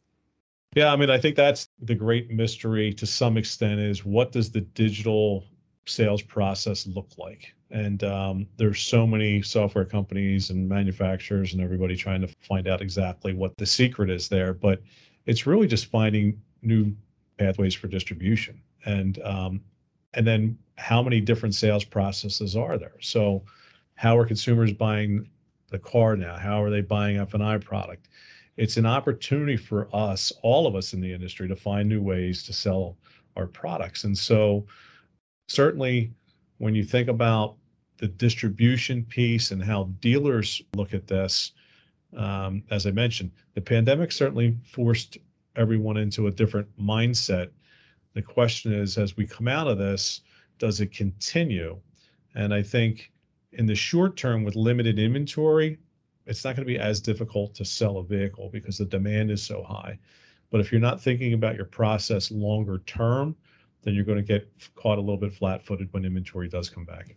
Yeah, 0.75 0.91
I 0.91 0.95
mean, 0.97 1.09
I 1.09 1.17
think 1.17 1.35
that's 1.35 1.69
the 1.81 1.95
great 1.95 2.29
mystery 2.29 2.93
to 2.93 3.05
some 3.05 3.37
extent 3.37 3.79
is 3.79 4.03
what 4.03 4.31
does 4.31 4.51
the 4.51 4.61
digital 4.61 5.45
sales 5.85 6.21
process 6.21 6.85
look 6.85 7.09
like? 7.17 7.53
And 7.71 8.03
um, 8.03 8.47
there's 8.57 8.81
so 8.81 9.07
many 9.07 9.41
software 9.41 9.85
companies 9.85 10.49
and 10.49 10.67
manufacturers 10.67 11.53
and 11.53 11.61
everybody 11.61 11.95
trying 11.95 12.21
to 12.21 12.27
find 12.41 12.67
out 12.67 12.81
exactly 12.81 13.33
what 13.33 13.55
the 13.57 13.65
secret 13.65 14.09
is 14.09 14.27
there. 14.27 14.53
But 14.53 14.81
it's 15.25 15.47
really 15.47 15.67
just 15.67 15.85
finding 15.85 16.41
new 16.61 16.93
pathways 17.37 17.73
for 17.73 17.87
distribution 17.87 18.61
and 18.85 19.21
um, 19.23 19.61
and 20.13 20.25
then 20.25 20.57
how 20.77 21.03
many 21.03 21.21
different 21.21 21.55
sales 21.55 21.83
processes 21.83 22.55
are 22.55 22.77
there? 22.77 22.95
So 23.01 23.43
how 23.95 24.17
are 24.17 24.25
consumers 24.25 24.73
buying 24.73 25.29
the 25.69 25.79
car 25.79 26.15
now? 26.15 26.37
How 26.37 26.63
are 26.63 26.69
they 26.69 26.81
buying 26.81 27.17
F&I 27.17 27.57
product? 27.57 28.07
It's 28.57 28.77
an 28.77 28.85
opportunity 28.85 29.57
for 29.57 29.87
us, 29.93 30.31
all 30.41 30.67
of 30.67 30.75
us 30.75 30.93
in 30.93 31.01
the 31.01 31.13
industry, 31.13 31.47
to 31.47 31.55
find 31.55 31.87
new 31.87 32.01
ways 32.01 32.43
to 32.43 32.53
sell 32.53 32.97
our 33.35 33.45
products. 33.45 34.03
And 34.03 34.17
so 34.17 34.65
certainly 35.47 36.11
when 36.57 36.75
you 36.75 36.83
think 36.83 37.07
about 37.07 37.55
the 37.97 38.07
distribution 38.07 39.03
piece 39.03 39.51
and 39.51 39.63
how 39.63 39.85
dealers 39.99 40.61
look 40.75 40.93
at 40.93 41.07
this, 41.07 41.51
um, 42.15 42.63
as 42.71 42.87
I 42.87 42.91
mentioned, 42.91 43.31
the 43.53 43.61
pandemic 43.61 44.11
certainly 44.11 44.57
forced 44.63 45.17
everyone 45.55 45.97
into 45.97 46.27
a 46.27 46.31
different 46.31 46.67
mindset. 46.79 47.49
The 48.13 48.21
question 48.21 48.73
is, 48.73 48.97
as 48.97 49.15
we 49.15 49.27
come 49.27 49.47
out 49.47 49.67
of 49.67 49.77
this, 49.77 50.21
does 50.57 50.81
it 50.81 50.91
continue? 50.91 51.79
And 52.35 52.53
I 52.53 52.61
think 52.61 53.11
in 53.53 53.65
the 53.65 53.75
short 53.75 54.17
term, 54.17 54.43
with 54.43 54.55
limited 54.55 54.99
inventory, 54.99 55.77
it's 56.25 56.43
not 56.43 56.55
going 56.55 56.67
to 56.67 56.73
be 56.73 56.79
as 56.79 56.99
difficult 56.99 57.55
to 57.55 57.65
sell 57.65 57.97
a 57.97 58.03
vehicle 58.03 58.49
because 58.51 58.77
the 58.77 58.85
demand 58.85 59.31
is 59.31 59.41
so 59.41 59.63
high. 59.63 59.97
But 60.51 60.61
if 60.61 60.71
you're 60.71 60.81
not 60.81 61.01
thinking 61.01 61.33
about 61.33 61.55
your 61.55 61.65
process 61.65 62.31
longer 62.31 62.79
term, 62.85 63.35
then 63.81 63.93
you're 63.93 64.03
going 64.03 64.17
to 64.17 64.23
get 64.23 64.51
caught 64.75 64.97
a 64.97 65.01
little 65.01 65.17
bit 65.17 65.33
flat 65.33 65.65
footed 65.65 65.91
when 65.91 66.05
inventory 66.05 66.49
does 66.49 66.69
come 66.69 66.85
back. 66.85 67.15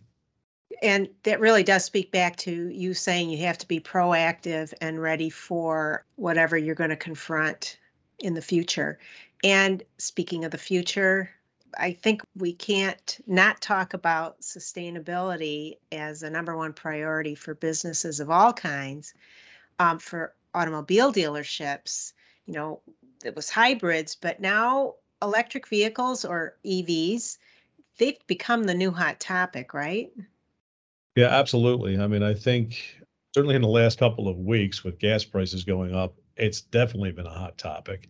And 0.81 1.07
that 1.23 1.39
really 1.39 1.63
does 1.63 1.85
speak 1.85 2.11
back 2.11 2.35
to 2.37 2.69
you 2.69 2.93
saying 2.93 3.29
you 3.29 3.37
have 3.45 3.57
to 3.59 3.67
be 3.67 3.79
proactive 3.79 4.73
and 4.81 5.01
ready 5.01 5.29
for 5.29 6.05
whatever 6.15 6.57
you're 6.57 6.75
going 6.75 6.89
to 6.89 6.95
confront 6.95 7.77
in 8.19 8.33
the 8.33 8.41
future. 8.41 8.99
And 9.43 9.83
speaking 9.97 10.45
of 10.45 10.51
the 10.51 10.57
future, 10.57 11.29
I 11.77 11.91
think 11.91 12.21
we 12.35 12.53
can't 12.53 13.19
not 13.27 13.61
talk 13.61 13.93
about 13.93 14.39
sustainability 14.41 15.77
as 15.91 16.23
a 16.23 16.29
number 16.29 16.55
one 16.55 16.73
priority 16.73 17.35
for 17.35 17.55
businesses 17.55 18.19
of 18.19 18.29
all 18.29 18.53
kinds. 18.53 19.13
Um, 19.79 19.99
for 19.99 20.35
automobile 20.53 21.11
dealerships, 21.11 22.13
you 22.45 22.53
know, 22.53 22.81
it 23.25 23.35
was 23.35 23.49
hybrids, 23.49 24.15
but 24.15 24.39
now 24.39 24.95
electric 25.21 25.67
vehicles 25.67 26.23
or 26.23 26.57
EVs, 26.65 27.37
they've 27.97 28.27
become 28.27 28.63
the 28.63 28.73
new 28.73 28.91
hot 28.91 29.19
topic, 29.19 29.73
right? 29.73 30.11
Yeah, 31.15 31.27
absolutely. 31.27 31.97
I 31.97 32.07
mean, 32.07 32.23
I 32.23 32.33
think 32.33 32.97
certainly 33.33 33.55
in 33.55 33.61
the 33.61 33.67
last 33.67 33.97
couple 33.97 34.27
of 34.27 34.37
weeks 34.37 34.83
with 34.83 34.99
gas 34.99 35.23
prices 35.23 35.63
going 35.63 35.95
up, 35.95 36.15
it's 36.35 36.61
definitely 36.61 37.11
been 37.11 37.25
a 37.25 37.33
hot 37.33 37.57
topic. 37.57 38.09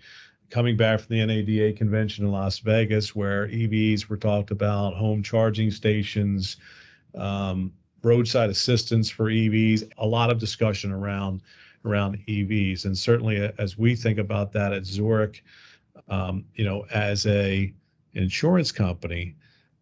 Coming 0.53 0.77
back 0.77 0.99
from 0.99 1.15
the 1.15 1.25
NADA 1.25 1.73
convention 1.73 2.25
in 2.25 2.31
Las 2.31 2.59
Vegas, 2.59 3.15
where 3.15 3.47
EVs 3.47 4.07
were 4.07 4.17
talked 4.17 4.51
about, 4.51 4.93
home 4.93 5.23
charging 5.23 5.71
stations, 5.71 6.57
um, 7.15 7.73
roadside 8.03 8.51
assistance 8.51 9.09
for 9.09 9.31
EVs, 9.31 9.91
a 9.97 10.05
lot 10.05 10.29
of 10.29 10.37
discussion 10.37 10.91
around 10.91 11.41
around 11.85 12.19
EVs. 12.27 12.85
And 12.85 12.95
certainly 12.95 13.51
as 13.57 13.79
we 13.79 13.95
think 13.95 14.19
about 14.19 14.51
that 14.51 14.73
at 14.73 14.85
Zurich, 14.85 15.43
um, 16.07 16.45
you 16.53 16.65
know, 16.65 16.85
as 16.93 17.25
a 17.25 17.73
insurance 18.13 18.71
company, 18.71 19.35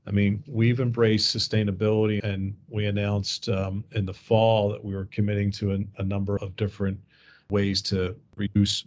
I 0.07 0.11
mean, 0.11 0.41
we've 0.47 0.79
embraced 0.79 1.35
sustainability 1.35 2.23
and 2.23 2.55
we 2.69 2.85
announced 2.85 3.49
um, 3.49 3.83
in 3.91 4.05
the 4.05 4.13
fall 4.13 4.69
that 4.69 4.81
we 4.81 4.95
were 4.95 5.09
committing 5.11 5.51
to 5.51 5.85
a, 5.97 6.03
number 6.05 6.37
of 6.37 6.55
different 6.55 6.97
ways 7.49 7.81
to 7.81 8.15
reduce 8.37 8.85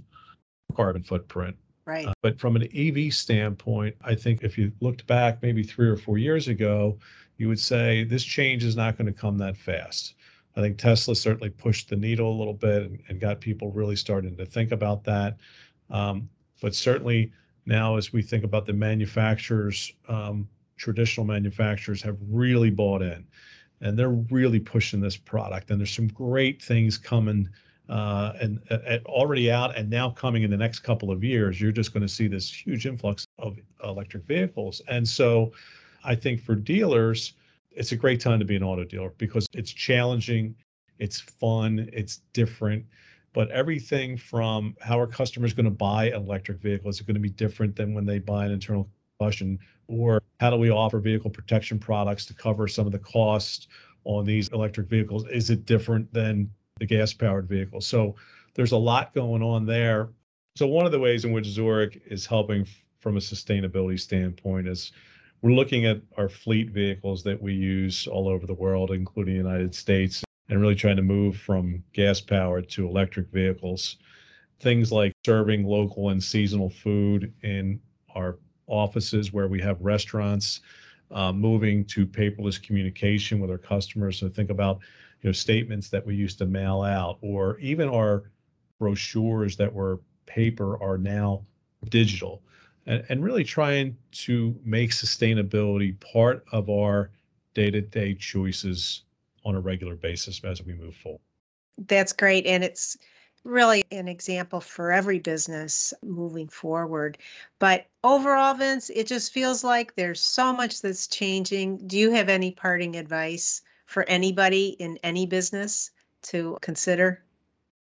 carbon 0.74 1.02
footprint. 1.02 1.54
Right. 1.86 2.06
Uh, 2.06 2.14
but 2.22 2.38
from 2.40 2.56
an 2.56 2.68
EV 2.74 3.12
standpoint, 3.12 3.94
I 4.02 4.14
think 4.14 4.42
if 4.42 4.56
you 4.56 4.72
looked 4.80 5.06
back 5.06 5.42
maybe 5.42 5.62
three 5.62 5.88
or 5.88 5.96
four 5.96 6.18
years 6.18 6.48
ago, 6.48 6.98
you 7.36 7.48
would 7.48 7.58
say 7.58 8.04
this 8.04 8.24
change 8.24 8.64
is 8.64 8.76
not 8.76 8.96
going 8.96 9.06
to 9.06 9.12
come 9.12 9.36
that 9.38 9.56
fast. 9.56 10.14
I 10.56 10.60
think 10.60 10.78
Tesla 10.78 11.14
certainly 11.16 11.50
pushed 11.50 11.88
the 11.88 11.96
needle 11.96 12.30
a 12.30 12.38
little 12.38 12.54
bit 12.54 12.84
and, 12.84 13.02
and 13.08 13.20
got 13.20 13.40
people 13.40 13.70
really 13.72 13.96
starting 13.96 14.36
to 14.36 14.46
think 14.46 14.72
about 14.72 15.04
that. 15.04 15.36
Um, 15.90 16.28
but 16.62 16.74
certainly 16.74 17.32
now, 17.66 17.96
as 17.96 18.12
we 18.12 18.22
think 18.22 18.44
about 18.44 18.66
the 18.66 18.72
manufacturers, 18.72 19.92
um, 20.08 20.48
traditional 20.76 21.26
manufacturers 21.26 22.02
have 22.02 22.16
really 22.30 22.70
bought 22.70 23.02
in 23.02 23.26
and 23.80 23.98
they're 23.98 24.10
really 24.10 24.60
pushing 24.60 25.00
this 25.00 25.16
product. 25.16 25.70
And 25.70 25.80
there's 25.80 25.94
some 25.94 26.08
great 26.08 26.62
things 26.62 26.96
coming 26.96 27.48
uh, 27.88 28.32
and, 28.40 28.60
and 28.70 29.04
already 29.06 29.50
out 29.50 29.76
and 29.76 29.90
now 29.90 30.10
coming 30.10 30.42
in 30.42 30.50
the 30.50 30.56
next 30.56 30.80
couple 30.80 31.10
of 31.10 31.22
years. 31.22 31.60
You're 31.60 31.72
just 31.72 31.92
going 31.92 32.02
to 32.02 32.08
see 32.08 32.28
this 32.28 32.52
huge 32.52 32.86
influx 32.86 33.26
of 33.38 33.58
electric 33.82 34.24
vehicles. 34.24 34.80
And 34.88 35.06
so 35.06 35.52
I 36.04 36.14
think 36.14 36.40
for 36.40 36.54
dealers, 36.54 37.34
it's 37.72 37.92
a 37.92 37.96
great 37.96 38.20
time 38.20 38.38
to 38.38 38.44
be 38.44 38.56
an 38.56 38.62
auto 38.62 38.84
dealer 38.84 39.12
because 39.18 39.46
it's 39.52 39.72
challenging, 39.72 40.54
it's 40.98 41.20
fun, 41.20 41.88
it's 41.92 42.22
different 42.32 42.84
but 43.34 43.50
everything 43.50 44.16
from 44.16 44.74
how 44.80 44.98
are 44.98 45.06
customers 45.06 45.52
going 45.52 45.64
to 45.64 45.70
buy 45.70 46.06
an 46.06 46.22
electric 46.22 46.58
vehicle 46.60 46.88
is 46.88 47.00
it 47.00 47.06
going 47.06 47.14
to 47.14 47.20
be 47.20 47.28
different 47.28 47.76
than 47.76 47.92
when 47.92 48.06
they 48.06 48.18
buy 48.18 48.46
an 48.46 48.52
internal 48.52 48.88
combustion 49.18 49.58
or 49.88 50.22
how 50.40 50.48
do 50.48 50.56
we 50.56 50.70
offer 50.70 50.98
vehicle 50.98 51.28
protection 51.28 51.78
products 51.78 52.24
to 52.24 52.32
cover 52.32 52.66
some 52.66 52.86
of 52.86 52.92
the 52.92 52.98
costs 52.98 53.68
on 54.04 54.24
these 54.24 54.48
electric 54.48 54.88
vehicles 54.88 55.26
is 55.28 55.50
it 55.50 55.66
different 55.66 56.10
than 56.14 56.48
the 56.78 56.86
gas 56.86 57.12
powered 57.12 57.48
vehicles 57.48 57.86
so 57.86 58.14
there's 58.54 58.72
a 58.72 58.76
lot 58.76 59.14
going 59.14 59.42
on 59.42 59.66
there 59.66 60.08
so 60.56 60.66
one 60.66 60.86
of 60.86 60.92
the 60.92 60.98
ways 60.98 61.24
in 61.24 61.32
which 61.32 61.46
zurich 61.46 62.02
is 62.06 62.26
helping 62.26 62.66
from 63.00 63.16
a 63.16 63.20
sustainability 63.20 63.98
standpoint 63.98 64.66
is 64.66 64.92
we're 65.42 65.52
looking 65.52 65.84
at 65.86 66.00
our 66.16 66.28
fleet 66.28 66.70
vehicles 66.70 67.22
that 67.22 67.40
we 67.40 67.52
use 67.52 68.06
all 68.06 68.28
over 68.28 68.46
the 68.46 68.54
world 68.54 68.90
including 68.90 69.34
the 69.34 69.38
united 69.38 69.74
states 69.74 70.24
and 70.48 70.60
really 70.60 70.74
trying 70.74 70.96
to 70.96 71.02
move 71.02 71.36
from 71.36 71.82
gas 71.92 72.20
powered 72.20 72.68
to 72.70 72.86
electric 72.86 73.28
vehicles. 73.30 73.96
Things 74.60 74.92
like 74.92 75.12
serving 75.24 75.64
local 75.64 76.10
and 76.10 76.22
seasonal 76.22 76.70
food 76.70 77.32
in 77.42 77.80
our 78.14 78.38
offices 78.66 79.32
where 79.32 79.48
we 79.48 79.60
have 79.60 79.80
restaurants, 79.80 80.60
uh, 81.10 81.32
moving 81.32 81.84
to 81.86 82.06
paperless 82.06 82.62
communication 82.62 83.40
with 83.40 83.50
our 83.50 83.58
customers. 83.58 84.18
So 84.18 84.28
think 84.28 84.50
about 84.50 84.80
you 85.24 85.28
know 85.28 85.32
statements 85.32 85.88
that 85.88 86.04
we 86.04 86.14
used 86.14 86.36
to 86.38 86.46
mail 86.46 86.82
out, 86.82 87.16
or 87.22 87.58
even 87.58 87.88
our 87.88 88.30
brochures 88.78 89.56
that 89.56 89.72
were 89.72 90.00
paper 90.26 90.80
are 90.82 90.98
now 90.98 91.42
digital, 91.88 92.42
and, 92.86 93.02
and 93.08 93.24
really 93.24 93.42
trying 93.42 93.96
to 94.12 94.54
make 94.64 94.90
sustainability 94.90 95.98
part 96.00 96.44
of 96.52 96.68
our 96.68 97.10
day-to-day 97.54 98.14
choices 98.14 99.04
on 99.46 99.54
a 99.54 99.60
regular 99.60 99.94
basis 99.96 100.42
as 100.44 100.62
we 100.62 100.74
move 100.74 100.94
forward. 100.94 101.20
That's 101.86 102.12
great. 102.12 102.44
And 102.44 102.62
it's 102.62 102.98
really 103.44 103.82
an 103.90 104.08
example 104.08 104.60
for 104.60 104.92
every 104.92 105.20
business 105.20 105.94
moving 106.02 106.48
forward. 106.48 107.16
But 107.58 107.86
overall, 108.02 108.54
Vince, 108.54 108.90
it 108.90 109.06
just 109.06 109.32
feels 109.32 109.64
like 109.64 109.94
there's 109.94 110.20
so 110.20 110.52
much 110.52 110.82
that's 110.82 111.06
changing. 111.06 111.86
Do 111.86 111.96
you 111.96 112.10
have 112.10 112.28
any 112.28 112.50
parting 112.50 112.96
advice 112.96 113.62
for 113.86 114.08
anybody 114.08 114.68
in 114.78 114.98
any 115.02 115.26
business 115.26 115.90
to 116.22 116.56
consider? 116.60 117.24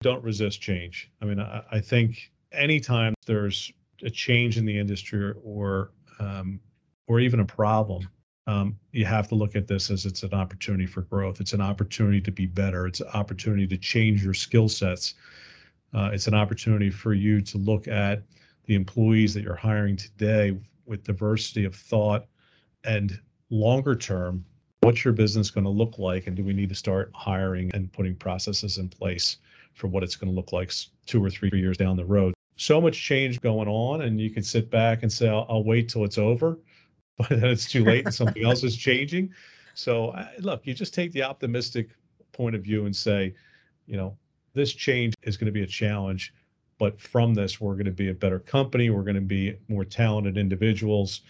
Don't 0.03 0.23
resist 0.23 0.61
change. 0.61 1.11
I 1.23 1.25
mean, 1.25 1.41
I, 1.41 1.63
I 1.71 1.81
think 1.81 2.31
anytime 2.53 3.15
there's 3.27 3.73
a 4.03 4.11
change 4.11 4.59
in 4.59 4.65
the 4.65 4.79
industry 4.79 5.33
or 5.43 5.93
um, 6.19 6.61
or 7.07 7.21
even 7.21 7.41
a 7.41 7.45
problem, 7.45 8.09
um, 8.47 8.77
you 8.93 9.05
have 9.05 9.29
to 9.29 9.35
look 9.35 9.57
at 9.57 9.67
this 9.67 9.91
as 9.91 10.07
it's 10.07 10.23
an 10.23 10.33
opportunity 10.33 10.87
for 10.87 11.03
growth. 11.03 11.41
It's 11.41 11.53
an 11.53 11.61
opportunity 11.61 12.21
to 12.21 12.31
be 12.31 12.47
better. 12.47 12.87
It's 12.87 13.01
an 13.01 13.09
opportunity 13.15 13.67
to 13.67 13.77
change 13.77 14.23
your 14.23 14.35
skill 14.35 14.69
sets. 14.69 15.15
Uh, 15.93 16.11
it's 16.13 16.27
an 16.27 16.35
opportunity 16.35 16.91
for 16.91 17.15
you 17.15 17.41
to 17.41 17.59
look 17.59 17.89
at 17.89 18.23
the 18.65 18.75
employees 18.75 19.35
that 19.35 19.43
you're 19.43 19.55
hiring 19.55 19.97
today 19.97 20.59
with 20.87 21.05
diversity 21.05 21.65
of 21.65 21.75
thought 21.75 22.27
and 22.85 23.21
longer 23.51 23.95
term 23.95 24.45
what's 24.85 25.03
your 25.03 25.15
business 25.15 25.51
going 25.51 25.65
to 25.65 25.71
look 25.71 25.99
like 25.99 26.27
and 26.27 26.37
do 26.37 26.45
we 26.45 26.53
need 26.53 26.69
to 26.69 26.75
start 26.75 27.11
hiring 27.15 27.71
and 27.73 27.91
putting 27.93 28.15
processes 28.15 28.77
in 28.77 28.89
place 28.89 29.39
for 29.73 29.87
what 29.87 30.03
it's 30.03 30.15
going 30.15 30.31
to 30.31 30.35
look 30.35 30.53
like 30.53 30.71
two 31.07 31.25
or 31.25 31.31
three 31.31 31.51
years 31.55 31.79
down 31.79 31.97
the 31.97 32.05
road? 32.05 32.35
So 32.57 32.81
much 32.81 33.01
change 33.01 33.41
going 33.41 33.67
on 33.67 34.03
and 34.03 34.21
you 34.21 34.31
can 34.31 34.43
sit 34.43 34.71
back 34.71 35.03
and 35.03 35.11
say 35.11 35.29
i'll, 35.29 35.47
I'll 35.49 35.65
wait 35.65 35.89
till 35.89 36.05
it's 36.05 36.19
over 36.19 36.59
but 37.19 37.29
then 37.31 37.45
it's 37.45 37.71
too 37.71 37.85
late 37.85 38.05
and 38.05 38.15
something 38.15 38.45
else 38.45 38.63
is 38.63 38.77
changing. 38.77 39.33
So 39.75 40.15
look 40.41 40.67
you 40.67 40.75
just 40.75 40.93
take 40.93 41.13
the 41.13 41.23
optimistic 41.23 41.91
point 42.33 42.55
of 42.55 42.63
view 42.63 42.85
and 42.85 42.95
say 42.95 43.35
you 43.87 43.97
know 43.97 44.17
this 44.53 44.73
change 44.73 45.15
is 45.23 45.37
going 45.37 45.47
to 45.47 45.53
be 45.53 45.63
a 45.63 45.67
challenge 45.67 46.35
but 46.79 47.01
from 47.01 47.33
this 47.33 47.61
we're 47.61 47.75
going 47.75 47.87
to 47.87 47.93
be 47.93 48.11
a 48.11 48.15
better 48.15 48.41
company 48.41 48.91
we're 48.91 49.03
going 49.03 49.15
to 49.15 49.21
be 49.21 49.57
more 49.69 49.85
talented 49.85 50.37
individuals 50.37 51.23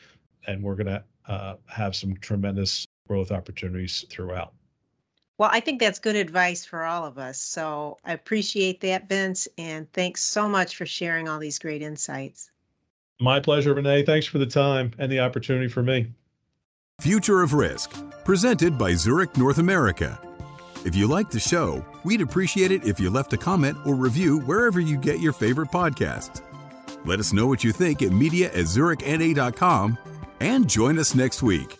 and 0.46 0.62
we're 0.62 0.74
going 0.74 0.86
to 0.86 1.04
uh, 1.28 1.56
have 1.66 1.94
some 1.94 2.16
tremendous 2.18 2.86
growth 3.06 3.30
opportunities 3.30 4.04
throughout. 4.10 4.52
Well, 5.36 5.50
I 5.52 5.60
think 5.60 5.80
that's 5.80 5.98
good 5.98 6.16
advice 6.16 6.64
for 6.64 6.84
all 6.84 7.04
of 7.04 7.18
us. 7.18 7.40
So 7.40 7.98
I 8.04 8.12
appreciate 8.12 8.80
that, 8.82 9.08
Vince, 9.08 9.48
and 9.58 9.92
thanks 9.92 10.22
so 10.22 10.48
much 10.48 10.76
for 10.76 10.86
sharing 10.86 11.28
all 11.28 11.40
these 11.40 11.58
great 11.58 11.82
insights. 11.82 12.50
My 13.20 13.40
pleasure, 13.40 13.74
Renee. 13.74 14.04
Thanks 14.04 14.26
for 14.26 14.38
the 14.38 14.46
time 14.46 14.92
and 14.98 15.10
the 15.10 15.20
opportunity 15.20 15.68
for 15.68 15.82
me. 15.82 16.12
Future 17.00 17.42
of 17.42 17.54
Risk, 17.54 17.92
presented 18.24 18.78
by 18.78 18.94
Zurich 18.94 19.36
North 19.36 19.58
America. 19.58 20.20
If 20.84 20.94
you 20.94 21.08
like 21.08 21.30
the 21.30 21.40
show, 21.40 21.84
we'd 22.04 22.20
appreciate 22.20 22.70
it 22.70 22.84
if 22.84 23.00
you 23.00 23.10
left 23.10 23.32
a 23.32 23.38
comment 23.38 23.76
or 23.84 23.94
review 23.94 24.38
wherever 24.40 24.80
you 24.80 24.96
get 24.96 25.18
your 25.18 25.32
favorite 25.32 25.70
podcasts. 25.70 26.42
Let 27.04 27.18
us 27.18 27.32
know 27.32 27.46
what 27.46 27.64
you 27.64 27.72
think 27.72 28.02
at 28.02 28.12
media 28.12 28.48
at 28.48 28.66
zurichna.com 28.66 29.98
and 30.40 30.68
join 30.68 30.98
us 30.98 31.14
next 31.14 31.42
week. 31.42 31.78